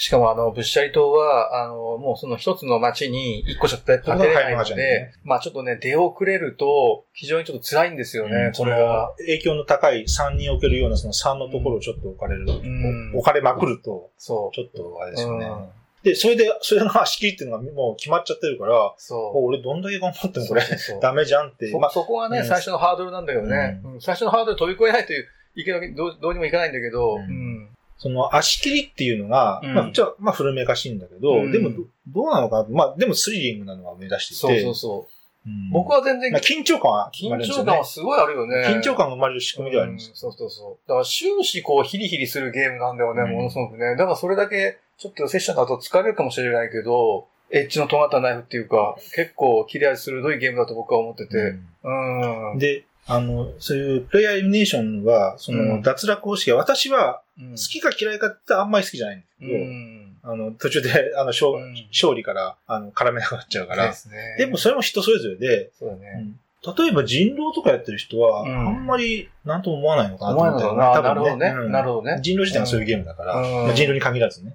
[0.00, 9.12] しかもあの、ブッシャリ島は、あの、もうその一つの町に一個しか建てれないのでね、まあちょっとね、出遅れると、非常にちょっと辛いんですようんね、これは。
[9.18, 13.12] 影響の高い3に置けるようなその3のところをちょっと置かれる、ん。
[13.12, 14.54] 置かれまくると、そう。
[14.54, 15.46] ちょっとあれですよね。
[15.46, 15.68] うん。
[16.04, 19.46] で、それで、それの足切りっていうのがもう決まっちゃってるから、そう。
[19.46, 20.62] 俺どんだけ頑張ってもこれ。
[21.02, 21.72] ダメじゃんって。
[21.72, 22.46] そまあ、そこがね、うん。
[22.46, 24.00] 最初のハードルなんだけどね、うん。
[24.00, 27.20] 最初のハードル飛び越えないという、いけないどうどうにもいかないんだけど、うん。
[27.22, 34.60] うんその足切りっていうのが、うんまあ、じゃあ、まあ古めかしいんだけど、うんでもど、どうなのかなまあ、でもスリリングなのが目指していて。
[34.62, 35.00] そうそうそう。
[35.00, 37.84] うん僕は全然まあ、緊張感は生緊張感は。
[37.84, 38.66] すごいあるよね。
[38.68, 40.16] 緊張感が生まれる仕組みではありますうん。
[40.16, 40.88] そうそうそう。
[40.88, 43.96] だから終始こうヒリヒリするゲームなんだよね、うんものすごくね。
[43.96, 51.54] だからそれだけちょっとセッションだと疲れるかもしれないけど、エッジの尖ったナイフっていうか、結構切れ味鋭いゲームだと僕は思ってて。
[51.84, 52.52] うん。
[52.52, 60.16] うんで、あの、そういうプレイヤーエリミネーションは、その、うん脱落方式は、私はうん好きか嫌いかってあんまり好きじゃないんですけど、うん。
[60.22, 63.86] あの、途中で、 あの、勝うん勝利から、あの、絡めなくなっちゃうから。
[63.86, 64.36] ですね。
[64.38, 66.32] でもそれも人それぞれで、そうだね。
[66.76, 71.02] 例えば人狼とかやってる人は、うんあんまりなんとも思わないのかなと思ってないのかな。
[71.02, 71.46] なるほどね。
[71.56, 72.18] うんなるほどね。
[72.20, 74.54] 人狼自体がそういうゲームだから、うんまあ人狼に限らずね。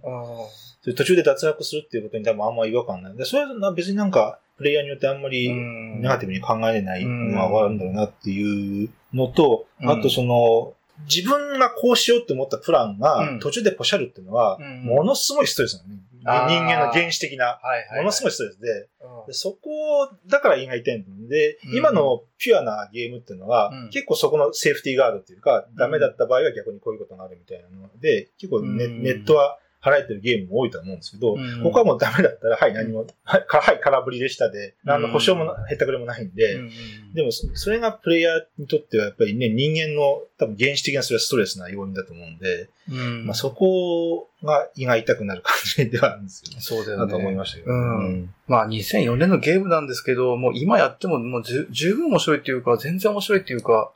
[0.84, 3.16] 途中で脱落するっていうことに多分あんま違和感ない。
[3.16, 10.74] でそれはな別になんか、プレイヤーによってあんまりうんネガティブに考えれないのはあるんだろうなっていうのと、うんあとその、
[11.08, 13.40] 自分がこうしようって思ったプランうがん。
[13.40, 14.84] 途中でポシャるっていうのは、うん。
[14.84, 16.02] ものすごいストレスなのね。
[16.24, 17.60] 人間の原始的な。
[17.98, 18.88] ものすごいストレスで、
[19.34, 21.78] そこを、だから胃が痛いんで、うん。
[21.78, 23.90] 今のピュアなゲームっていうのは、うん。
[23.90, 31.62] 結構そこのセーフティーガードっていうか、ダメだった場合は逆にこういうことがあるみたいなので、結構ネットは払えてるゲームも多いと思うんですけど、うん。
[31.62, 36.72] 他はもうダメだったら、はい、何も、はい、かはい空振りでしたで、何の保証もへったくれもないんで、うん
[37.14, 43.26] でもそ、それがプレイヤーにとってはやっぱりね、人間の多分原始的なそれはストレスな要因だと思うんで、うん。
[43.28, 46.62] まあそこが胃が痛くなる感じではあるんですよね。
[46.62, 47.06] そうだよね。
[47.06, 47.72] だと思いましたけど。
[47.72, 48.34] うん。
[48.48, 53.92] まあ2004年のゲームなんですけど、もう今やってももう十分面白いっていうか、全然面白いっていうか、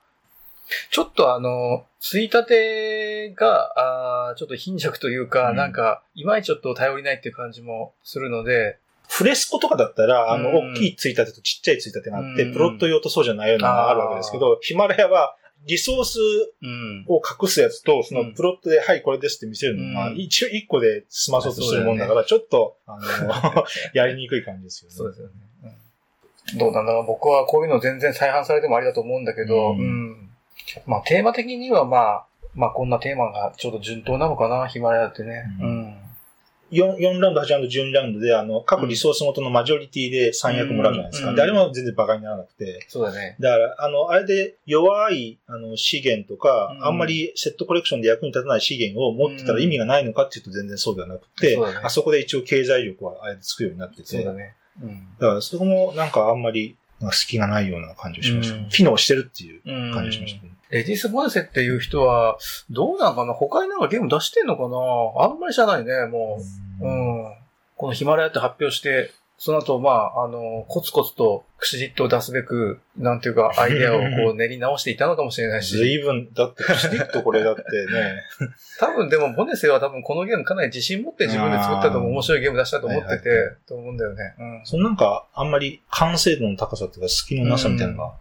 [0.92, 5.56] ちょっとあの、ついたてが、あーちょっと貧弱というか、うん。
[5.56, 8.78] なんか、いまいちちょっと頼りないっていう感じもするので、
[9.08, 10.74] フレスコとかだったら、あの、うん。
[10.74, 12.54] 大きいついたてとちっちゃいついたてがあって、うん。
[12.54, 16.20] プロット用とそうじゃないようなのがあるわけですけど、ヒマラヤはリソース
[16.62, 17.06] うん。
[17.08, 18.34] を隠すやつと、そのうん。
[18.34, 20.18] プロットで、はい、これですって見せるのが、うん。
[20.18, 24.96] 一応一個で済まそうとするもんだから、ちょっと、あの、 やりにくい感じですよね。
[24.96, 25.34] そうですよね。
[26.54, 26.58] うん。
[26.58, 27.06] どうなんだろう。
[27.06, 30.27] 僕はこういうの全然再販されてもありだと思うんだけど、ううんん。
[30.86, 35.44] まあテーマ的にはまあ、まあこんなテーマがちょうど順当なのかな、ヒマラヤってね。
[35.62, 35.98] ううんん。
[36.72, 41.30] 4, 4ラウンド、8ラウンド、12ラウンドで、あの、各リソースごとのマジョリティで3役もらうじゃないですか。
[41.30, 42.86] うんで、あれも全然馬鹿にならなくて。
[42.90, 43.38] そうだね。
[43.40, 54.56] だから、あの、あれで弱い、あの、資源とか、うんあんまりセットコレクションで役に立たない資源を持ってたら意味がないのかっていうと全然そうではなくて、そうだねあそこで一応経済力はあれでつくようになってて、そうだね。
[54.82, 55.08] うん。
[55.20, 56.76] だからそこもなんかあんまり
[57.12, 60.52] 隙がないような感じがしました、うん機能してるっていううん感じがしましたね。
[60.70, 62.38] レディス・ボネセっていう人は、
[62.70, 63.34] どうなんかな？
[63.34, 64.78] 他になんかゲーム出してんのかな？
[65.24, 66.42] あんまり知らないね、も
[66.82, 66.86] う。
[66.86, 67.34] うん。
[67.78, 78.24] このヒマラヤって発表して、その後、まあ、あの、コツコツと、クシジットを出すべく、なんていうか、 アイデアをこう練り直していたのかもしれないし、随分、だって、スティックとこれだってね、
[78.80, 84.34] 多分でも、ボネセは多分このゲームかなり自信持って自分で作ったと思う面白いゲーム出したと思っててはいは、と思うんだよね。
[84.40, 84.62] うん。
[84.64, 88.14] そのなんか、あんまり完成度の高さっていうか、隙のなさみたいなのが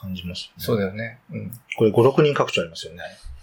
[0.00, 0.88] 感じます、そうだよ。
[0.90, 1.18] よね。
[1.32, 1.50] うん。
[1.76, 3.02] これ5、6人拡張ありますよね。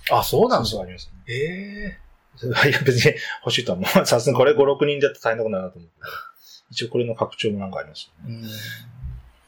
[0.09, 0.65] あ、そうなんだ。
[0.65, 1.23] そうそうありますね。
[1.27, 2.09] ええ
[2.69, 4.05] いや、別に欲しいとは思う。
[4.05, 6.28] さすがにこれ5、6人だと大変なことになるなと思うけど。
[6.71, 8.41] 一応これの拡張もなんかありますよね。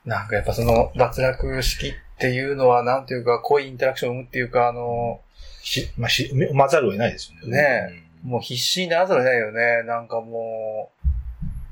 [0.05, 0.09] うん。
[0.09, 5.21] なんかやっぱその脱落式っていうのは、なんていうか、濃いインタラクションを生むっていうか、あの、
[5.63, 7.57] し、まあ、し、混ざるを得ないですよね。
[7.57, 9.83] ねもう必死にならざるを得ないよね。
[9.87, 10.91] なんかも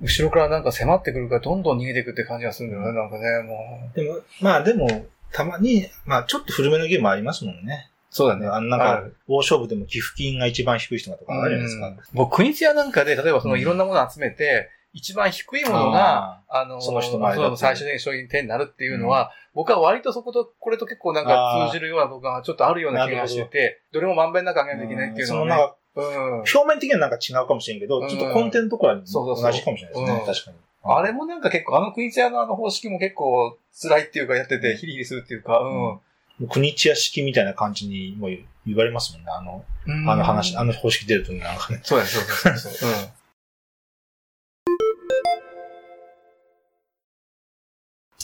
[0.01, 3.95] う、後ろからなんか迫ってくるからどんどん逃げていくって感じがするんだよね、なんかね、もう。
[3.95, 7.89] でも、まあでも、たまに、まあちょっと古めのゲームありますもんね。
[8.09, 8.47] そうだね。
[8.47, 11.87] あのなんか、大勝負でも寄付金が一番低い人がとかあるじゃないですか。
[11.87, 25.51] うん僕、国津屋なんかで、例えばそのいろんなものを集めて、一番低いものが、あの、その人の間そう最終的に商品点になるっていうのは、僕は割とそこと、これと結構なんか通じるようなとこがちょっとあるような気がしてて、どれもまんべんなく上げないといけないっていうのはね。
[25.51, 26.33] そのなんか、うん。
[26.39, 30.19] 表面的にはなんか違うかもしれんけど、うんちょっと根底のところはそうそうそう同じかもしれないですね。
[30.19, 30.57] うん確かに。
[30.81, 36.47] あれもなんか結構、あの国津屋のあの方式も結構辛いっていうかやってて、ヒリヒリするっていうか、うん。
[36.47, 38.31] 国地屋式みたいな感じにもう
[38.65, 39.27] 言われますもんね。
[39.29, 39.65] あの、
[40.09, 41.81] あの話、あの方式出るとなんかね。
[41.83, 43.09] そうだね、そうそうそうそう。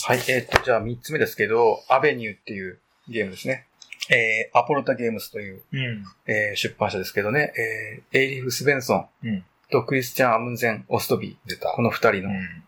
[0.08, 3.66] はい、えーっと、じゃあ3つ目ですけど、アベニューっていうゲームですね。
[4.12, 6.06] えー、アポロタゲームスという、うん。
[6.28, 7.52] えー出版社ですけどね、
[8.14, 11.50] えー、エイリフ・スベンソンうんとクリスチャン・アムンゼン・オストビー。
[11.50, 11.70] 出た。
[11.70, 12.30] この二人の。
[12.30, 12.64] うん。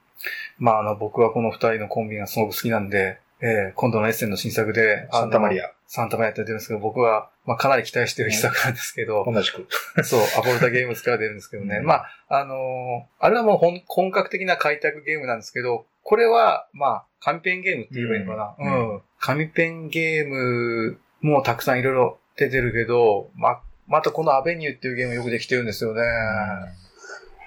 [0.58, 5.66] まあ、あの、僕はこの二人のコンビがすごく好きなんで、えー、今度のエッセンの新作で、サンタマリア。
[5.68, 5.72] ア。
[5.86, 9.68] サンタマリアって出るんですけど、僕は、まあ、かなり期待してる一作なんですけど、同じく。
[10.04, 11.78] そう、アポロタゲームズから出るんですけどね。
[11.78, 18.72] うんまあ、あのーあれはもう本本格的な開拓ゲームなんですけど、これは、まあ、紙ペンゲームって言えばいいのかな？
[18.72, 19.02] ううんん。
[19.20, 26.02] 紙ペンゲームもたくさんいろいろ出てるけど、ま、またこのアベニューっていうゲームよくできてるんですよね。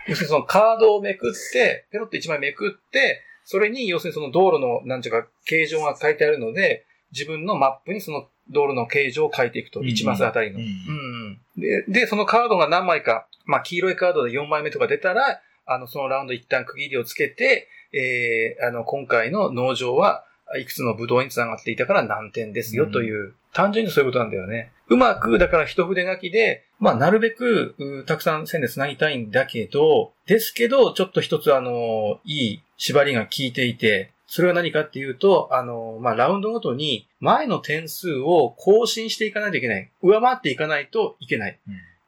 [0.09, 10.59] 要するにそのカードをめくって、ペロって一枚めくって、それに要するにその道路の、なんていうか、形状が書いてあるので、自分のマップにその道路の形状を書いていくと、うん1マスあたりの。
[10.59, 20.25] うんうんで、で、そのカードが何枚か、まあ、黄色いカードで4枚目とか出たら、あの、そのラウンド一旦区切りをつけて、えー、あの、今回の農場は
[20.59, 24.73] いくつのブドウにつながっていたから何点ですよという、単純にそういうことなんだよね。
[24.89, 39.91] うまく、だから一筆書きで、まあ、なるべく、うたくさん線で繋ぎたいんだけど、ですけど、ちょっと一つあの、いい縛りが効いていて、それは何かっていうと、あの、まあ、ラウンドごとに前の点数を更新していかないといけない。
[40.03, 41.59] 上回っていかないといけない。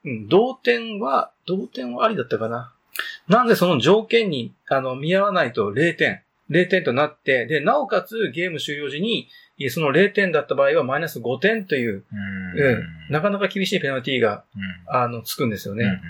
[0.05, 2.73] うん、同点は、同点はありだったかな。
[3.29, 6.23] なんでその条件に、あの、見合わないと0点。
[6.51, 9.29] 0点となって、で、なおかつゲーム終了時に、
[9.71, 12.61] その0点だった場合はマイナス5点という、うん。
[12.61, 14.63] うんなかなか厳しいペナルティが、うん。
[14.95, 15.85] あの、つくんですよね。
[15.85, 16.01] うん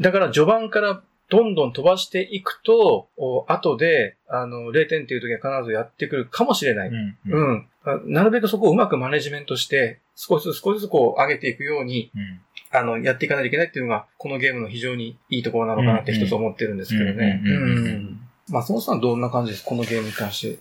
[0.00, 6.88] だから序盤からどんどん飛ばしていくと、お後で、あの、0点っていう時は必ずやってくるかもしれない。
[6.88, 7.16] うん。
[7.26, 8.12] ううん。
[8.12, 12.40] なるべくそこをうまくマネジメントして、少しずつ少しずつこう上げていくように、うん。
[12.72, 17.42] あの、やっていかないといけないっていうのが、このゲームの非常にいいところなのかなって一つ思ってるんですけどね。
[17.44, 18.20] うんうんうんうん。
[18.48, 20.58] まあ、そのさんどんな感じですこのゲームに関して。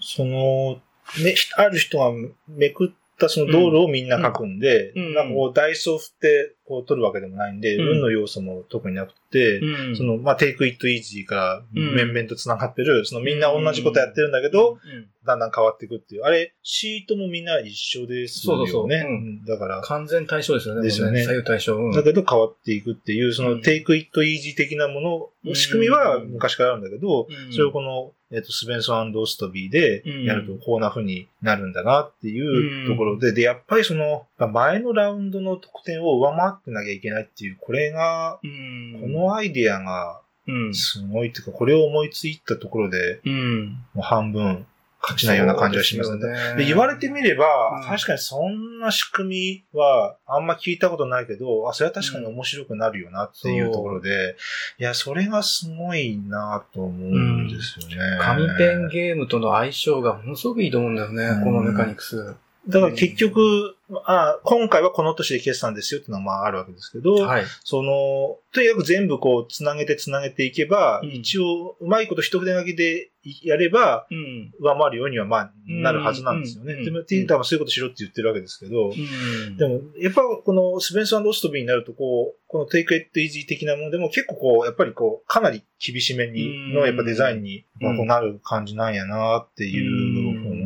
[0.00, 0.80] その、
[1.24, 2.12] ね、ある人が
[2.48, 7.88] めくったその道路をみんな書くんで、うんうんなんかこう、ダイスを振って、こう、取るわけでもないんで、うん。
[7.96, 9.96] 運の要素も特になくて、うん。
[9.96, 11.94] その、まあ、テイクイットイージーからうん。
[11.96, 14.78] 面々と繋がってる、そのみんな同じことやってるんだけど、うん。
[15.26, 16.22] だんだん変わっていくっていう。
[16.22, 18.68] あれ、シートもみんな一緒ですよね。
[18.68, 19.46] そうそうそう。
[19.46, 20.82] だから、完全対象ですよね。
[20.82, 21.24] ですよね。
[21.24, 21.76] 左右対象。
[21.76, 21.92] うん。
[21.92, 23.58] だけど変わっていくっていう、そうん。
[23.58, 27.52] のテイクイットイージー的なもうんの、仕組みは昔からあるんだけど、うん。
[27.52, 40.74] それをこの、えっ、と、スベンソンストビーでやるとこんな風になるんだなっていうところで、で、やっぱりその、まあ前のラウンドの得点を上回ってなきゃいけないっていう、これが、うんこのアイディアがうん。
[40.74, 43.66] すごいっていうか、これを思いついたところで、うん。
[43.94, 44.66] もう半分
[45.00, 46.56] 勝ちないような感じがしますね。
[46.56, 47.46] で言われてみれば、
[47.76, 54.36] うん確かにそんな仕組みはあんま聞いたことないけど、あ、それは確かに面白くなるよなっていうところで、
[54.78, 57.96] いや、それがすごいなと思うんですよね。
[58.20, 62.34] 紙ペンゲームとの相性がものすごくいいと思うんだよね、うんこのメカニクス。
[62.68, 67.44] だから結局、あ今回はこの年で決算ですよっていうのはまああるわけですけど、はい。
[67.64, 73.10] その、とにかく全部こう、つなげてつなげていけば、うん一応、うまいこと一筆書きで
[73.42, 74.52] やれば、うん。
[74.60, 76.74] 上回るようにはまあ、なるはずなんですよね。
[76.74, 79.56] うんでも、ティータもそういうことしろって言ってるわけですけど、うん。
[79.56, 90.07] でも、やっぱこのスベンスオストビーになると、こう、このテイクエットイージー的なものでも結構こう、やっぱりこう、かなり厳しめにの、やっぱデザインに、うんまあこうなる感じなんやなっていう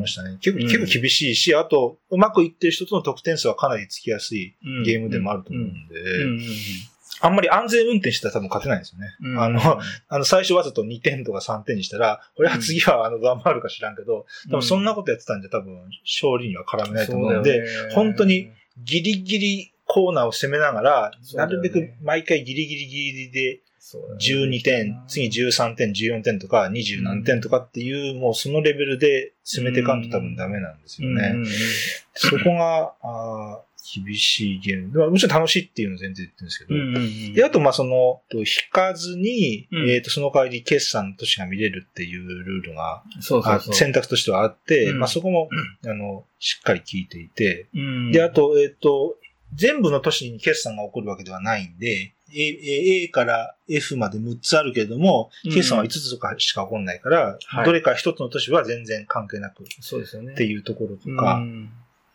[0.03, 0.38] ましたね。
[0.40, 0.68] 結構、うん。
[0.68, 6.40] 結構厳しいし、あと、うまくいってる人との得点数はかなりつきやすいゲームでもあると思うんで、うん。
[7.20, 9.07] あんまり安全運転したら多分勝てないんですよね。
[9.22, 9.40] うん。
[9.40, 15.74] あの、あの、最初わざと2点とか3点にしたら、これは次はあの、上回るか知らんけど、多分そんなことやってたんじゃ多分
[16.05, 23.61] 勝利には絡めないと思うんで、本当に、ギリギリコーナーを攻めながら、なるべく毎回ギリギリギリで
[24.18, 31.35] 12点、次13点、14点とか20何点とかっていう、もうそのレベルで攻めていかんと多分ダメなんですよね。
[32.14, 34.99] そこが、あー厳しいゲーム。
[34.99, 37.35] まあもちろん楽しいっていうのを全然言ってるんですけど、うんうんうん。
[37.35, 39.91] で、あと、ま、その、と引かずに、うん。
[39.91, 43.74] えっ、と、その代わり決算の年が見れるっていうルールが、あそうそうそう。
[43.74, 44.99] 選択としてはあって、うん。
[45.01, 45.49] まあ、そこも、
[45.85, 48.12] あの、しっかり聞いていて、うん。
[48.12, 49.16] で、あ、と、えっ、と、
[49.55, 55.53] 全部の都市に決算が起こるわけではないんで、A, A から F まで6つあるけれども、うん。
[55.53, 57.64] 決算は5つとかしか起こらないから、はい。
[57.64, 60.35] どれか1つの都市は全然関係なくっそうですよね。
[60.35, 61.70] ていうところとか、うん。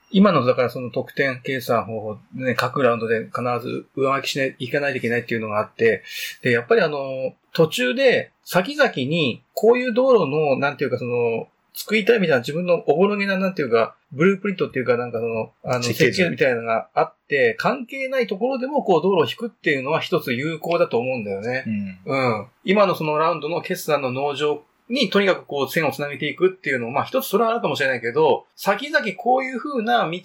[0.10, 6.04] 今の、だからその得点計算方法、ね、各ラウンドで必ず上書きしない、いかないといけないっていうのがあって、
[6.42, 11.48] で、やっぱりあの、途中で、先々に、こういう道路の、なんていうかその、
[11.78, 21.66] 作りたいみたいな自分のおぼろげな、なんていうか、ブループリントっていうか、なんかその、あの、設計みたいなのがあって、関係ないところでも、こう、道路を引くっていうのは一つ有効だと思うんだよね。
[22.06, 22.48] うんうん。
[22.64, 30.20] 今のそのラウンドの決算の農場にとにかくこう線をつなげていくっていうのも、まあ一つそれはあるかもしれないけど、先々こういう風な道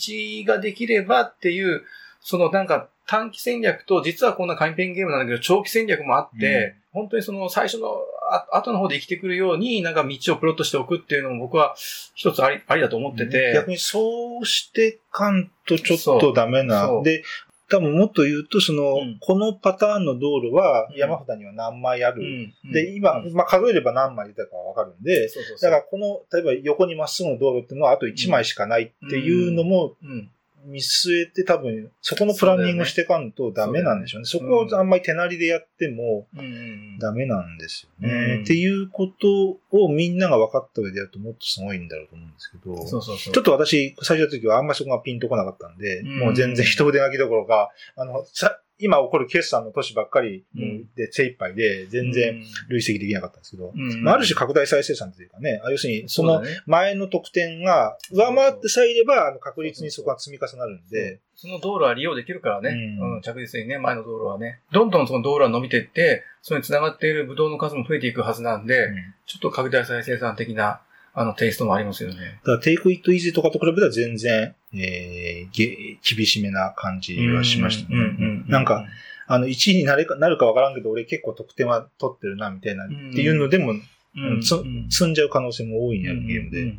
[0.46, 1.82] ができればっていう、
[2.20, 7.88] そのなんか短期戦略と、実はこんな紙ペンゲームなんだけど、長期戦略もあって、本当にその最初の
[8.30, 11.74] あ後の方で生きてくるように、なんか道をプロットしておくっていうのも僕は
[12.14, 13.52] 一つあり、ありだと思ってて。
[13.54, 16.88] 逆にそうしてかんとちょっとダメな。
[17.02, 17.24] で、
[17.68, 19.16] 多分もっと言うと、その、うん。
[19.20, 20.96] このパターンの道路はうん。
[20.96, 22.20] 山札には何枚ある。
[22.22, 22.54] うん。
[22.66, 22.72] うん。
[22.72, 23.32] で、今、うん。
[23.32, 25.28] まあ、数えれば何枚出たかわかるんで、
[25.60, 30.30] だからこの、例えば横にまっすぐの道路っていうのはあと1枚しかないっていうのもうん
[30.64, 34.24] 見据えて多分、そこのプランニングしていかんとダメなんでしょうね。
[34.24, 38.34] そそうだよねこをあんまり手なりでやってもうんうんダメなんですよね。
[38.36, 42.76] うんっていうことをみんなが分かった上でやるともっとすごいんだろうと思うんですけど。
[42.86, 43.34] そうそうそう。
[43.34, 50.88] ちょっと私、最初の時はあんまりそこがピンとこなかったんで、うんもう全然一筆書きどころか、あの、さ今起こる決算の都市ばっかりうん。
[50.96, 62.70] で精一杯で、全然累積できなかったんですけど、うん、まあ、ある種拡大再生産というかね、あ要するにその前の得点が上回ってさえいれば、あの確実にそこが積み重なるんで、その道路は利用できるからね。
[63.00, 63.14] うん。
[63.16, 64.60] うん、着実にね、前の道路はね。
[64.72, 68.94] どんどんその道路は伸びていって、それに繋がっているブドウの数も増えていくはずなんで、うん。
[69.26, 70.82] ちょっと拡大再生産的な、
[71.14, 72.16] あの、テイストもありますよね。
[72.16, 77.96] だから、テイクイットイージーとかと比べたら全然、えー、げ厳しめな感じはしましたね。
[77.96, 78.86] うんうんうんなんか、、
[79.26, 86.74] あの、1位になれかなるかわからんけど、俺結構得点は取ってるな、みたいな、っていうのでも、うんつうん積んじゃう可能性も大いにあるゲームで。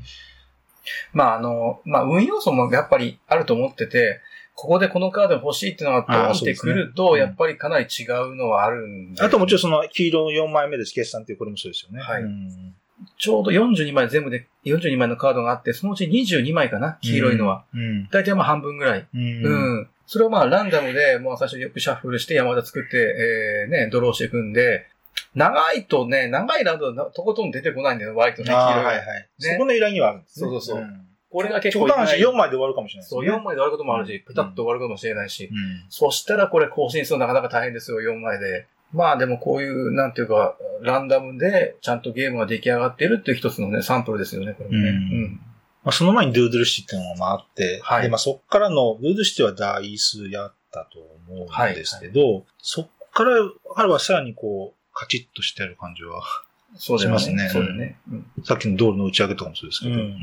[1.13, 4.19] まあ、あの、まあ、運要素もやっぱりあると思ってて、
[4.55, 9.23] ここでこのカード欲しいっていうのがドーンってくると、やっぱりかなり違うのはあるんで。
[9.23, 12.03] あともちろんその黄色4枚目です、決算っていうこれもそうですよね。
[12.03, 12.75] はいうん
[13.17, 17.65] ちょうど42枚全部で42枚のカードがあって、そのうち22枚かな黄色いのは。
[17.73, 18.07] うん。
[18.09, 19.07] 大体まあ半分ぐらい。
[19.13, 19.45] うん。
[19.45, 19.89] うん。
[20.05, 24.87] それをまあランダムで、もう最初によくシャッフルして山田作って、えー、ね、ドローしていくんで、
[25.35, 29.29] 長いとね、長いラウンドはとことん出てこないんだよ、割とね、黄色はいはい。
[29.39, 30.49] そこの依頼にはあるんですね。
[30.49, 33.31] そうそうそうんここれが結構極端な話意外4枚で終わるかもしれないですそう、ね。
[33.31, 35.45] 4枚で終わることもあるし、ペタッと終わるかもしれないし。
[35.45, 38.67] うんそしたらこれ更新するのなかなか大変ですよ、4枚で。
[38.93, 44.89] まあでもこういう、なんていうか、ランダムでちゃんとゲームが出来上がってるっていう一つのね、サンプルですよね、これもね。
[44.89, 45.41] うん
[45.83, 53.31] まあ、その前にドゥードゥルシティっていうのがあって、はいでまあ、そっからの、ドゥードゥルシティはダーイースやったと思うんですけど、そっから、
[53.75, 56.21] 彼はさらにこう、カチッとしてる感じは、
[56.75, 56.99] そう。
[56.99, 57.97] しますねそうだよね。
[58.09, 59.95] うんさっきの道路の打ち上げとかもそうですけど。
[59.95, 60.17] うん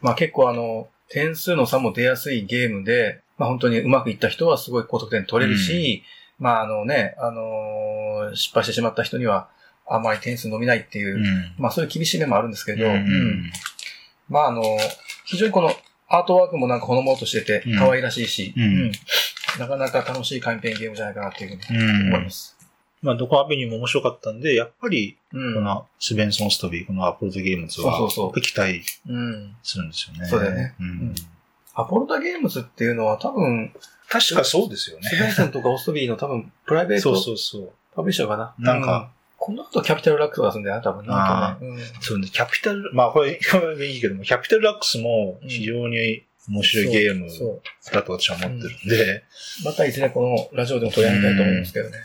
[0.00, 6.02] まあ結構あの、点数の差も出やすいゲームで、まあ本当にうまくいった人はすごい高得点取れるし、
[6.38, 9.48] まああのね、あのー失敗してしまった人には
[9.90, 13.52] あまり点数伸びないっていう、うんうんまあそういう厳しい面もあるんですけど、うんうん
[14.28, 14.62] まああの、
[15.24, 15.72] 非常にこの
[16.08, 18.92] アートワークもなんかほのぼのとしててうん可愛らしいし、うん
[19.58, 22.58] なかなか楽しい紙ペンゲームじゃないかなっていうふうにうん思います。
[23.00, 25.54] まあ、ドコアベニューも面白かったんで、やっぱり、うん。
[25.54, 29.56] このスベンソンストビー、このアポロトゲームズは、そうそうそうやっぱり期待うん。
[29.62, 30.26] するんですよね。
[30.26, 31.14] そうだよねうんうん
[31.74, 33.72] アポロタゲームズっていうのは多分、
[34.08, 35.16] 確かそうですよねス。
[35.16, 37.72] ベンソンとかオストビーの多分、プライベーそうトそうそう。
[37.94, 38.52] パブリッシャーかな。
[38.58, 39.06] なんかうん、
[39.38, 41.08] この後キャピタルラックスがするんだよね、多分ね。
[41.12, 47.28] ああとねうんそうね、キャピタル、まあこれ、これいいけども、キャピタルラックスも非常に面白いゲーム。
[47.92, 49.24] だと私は思ってるんで、
[49.64, 50.22] またいずれこ
[50.52, 51.96] のラジオでも取り上げたいと思いますけどね。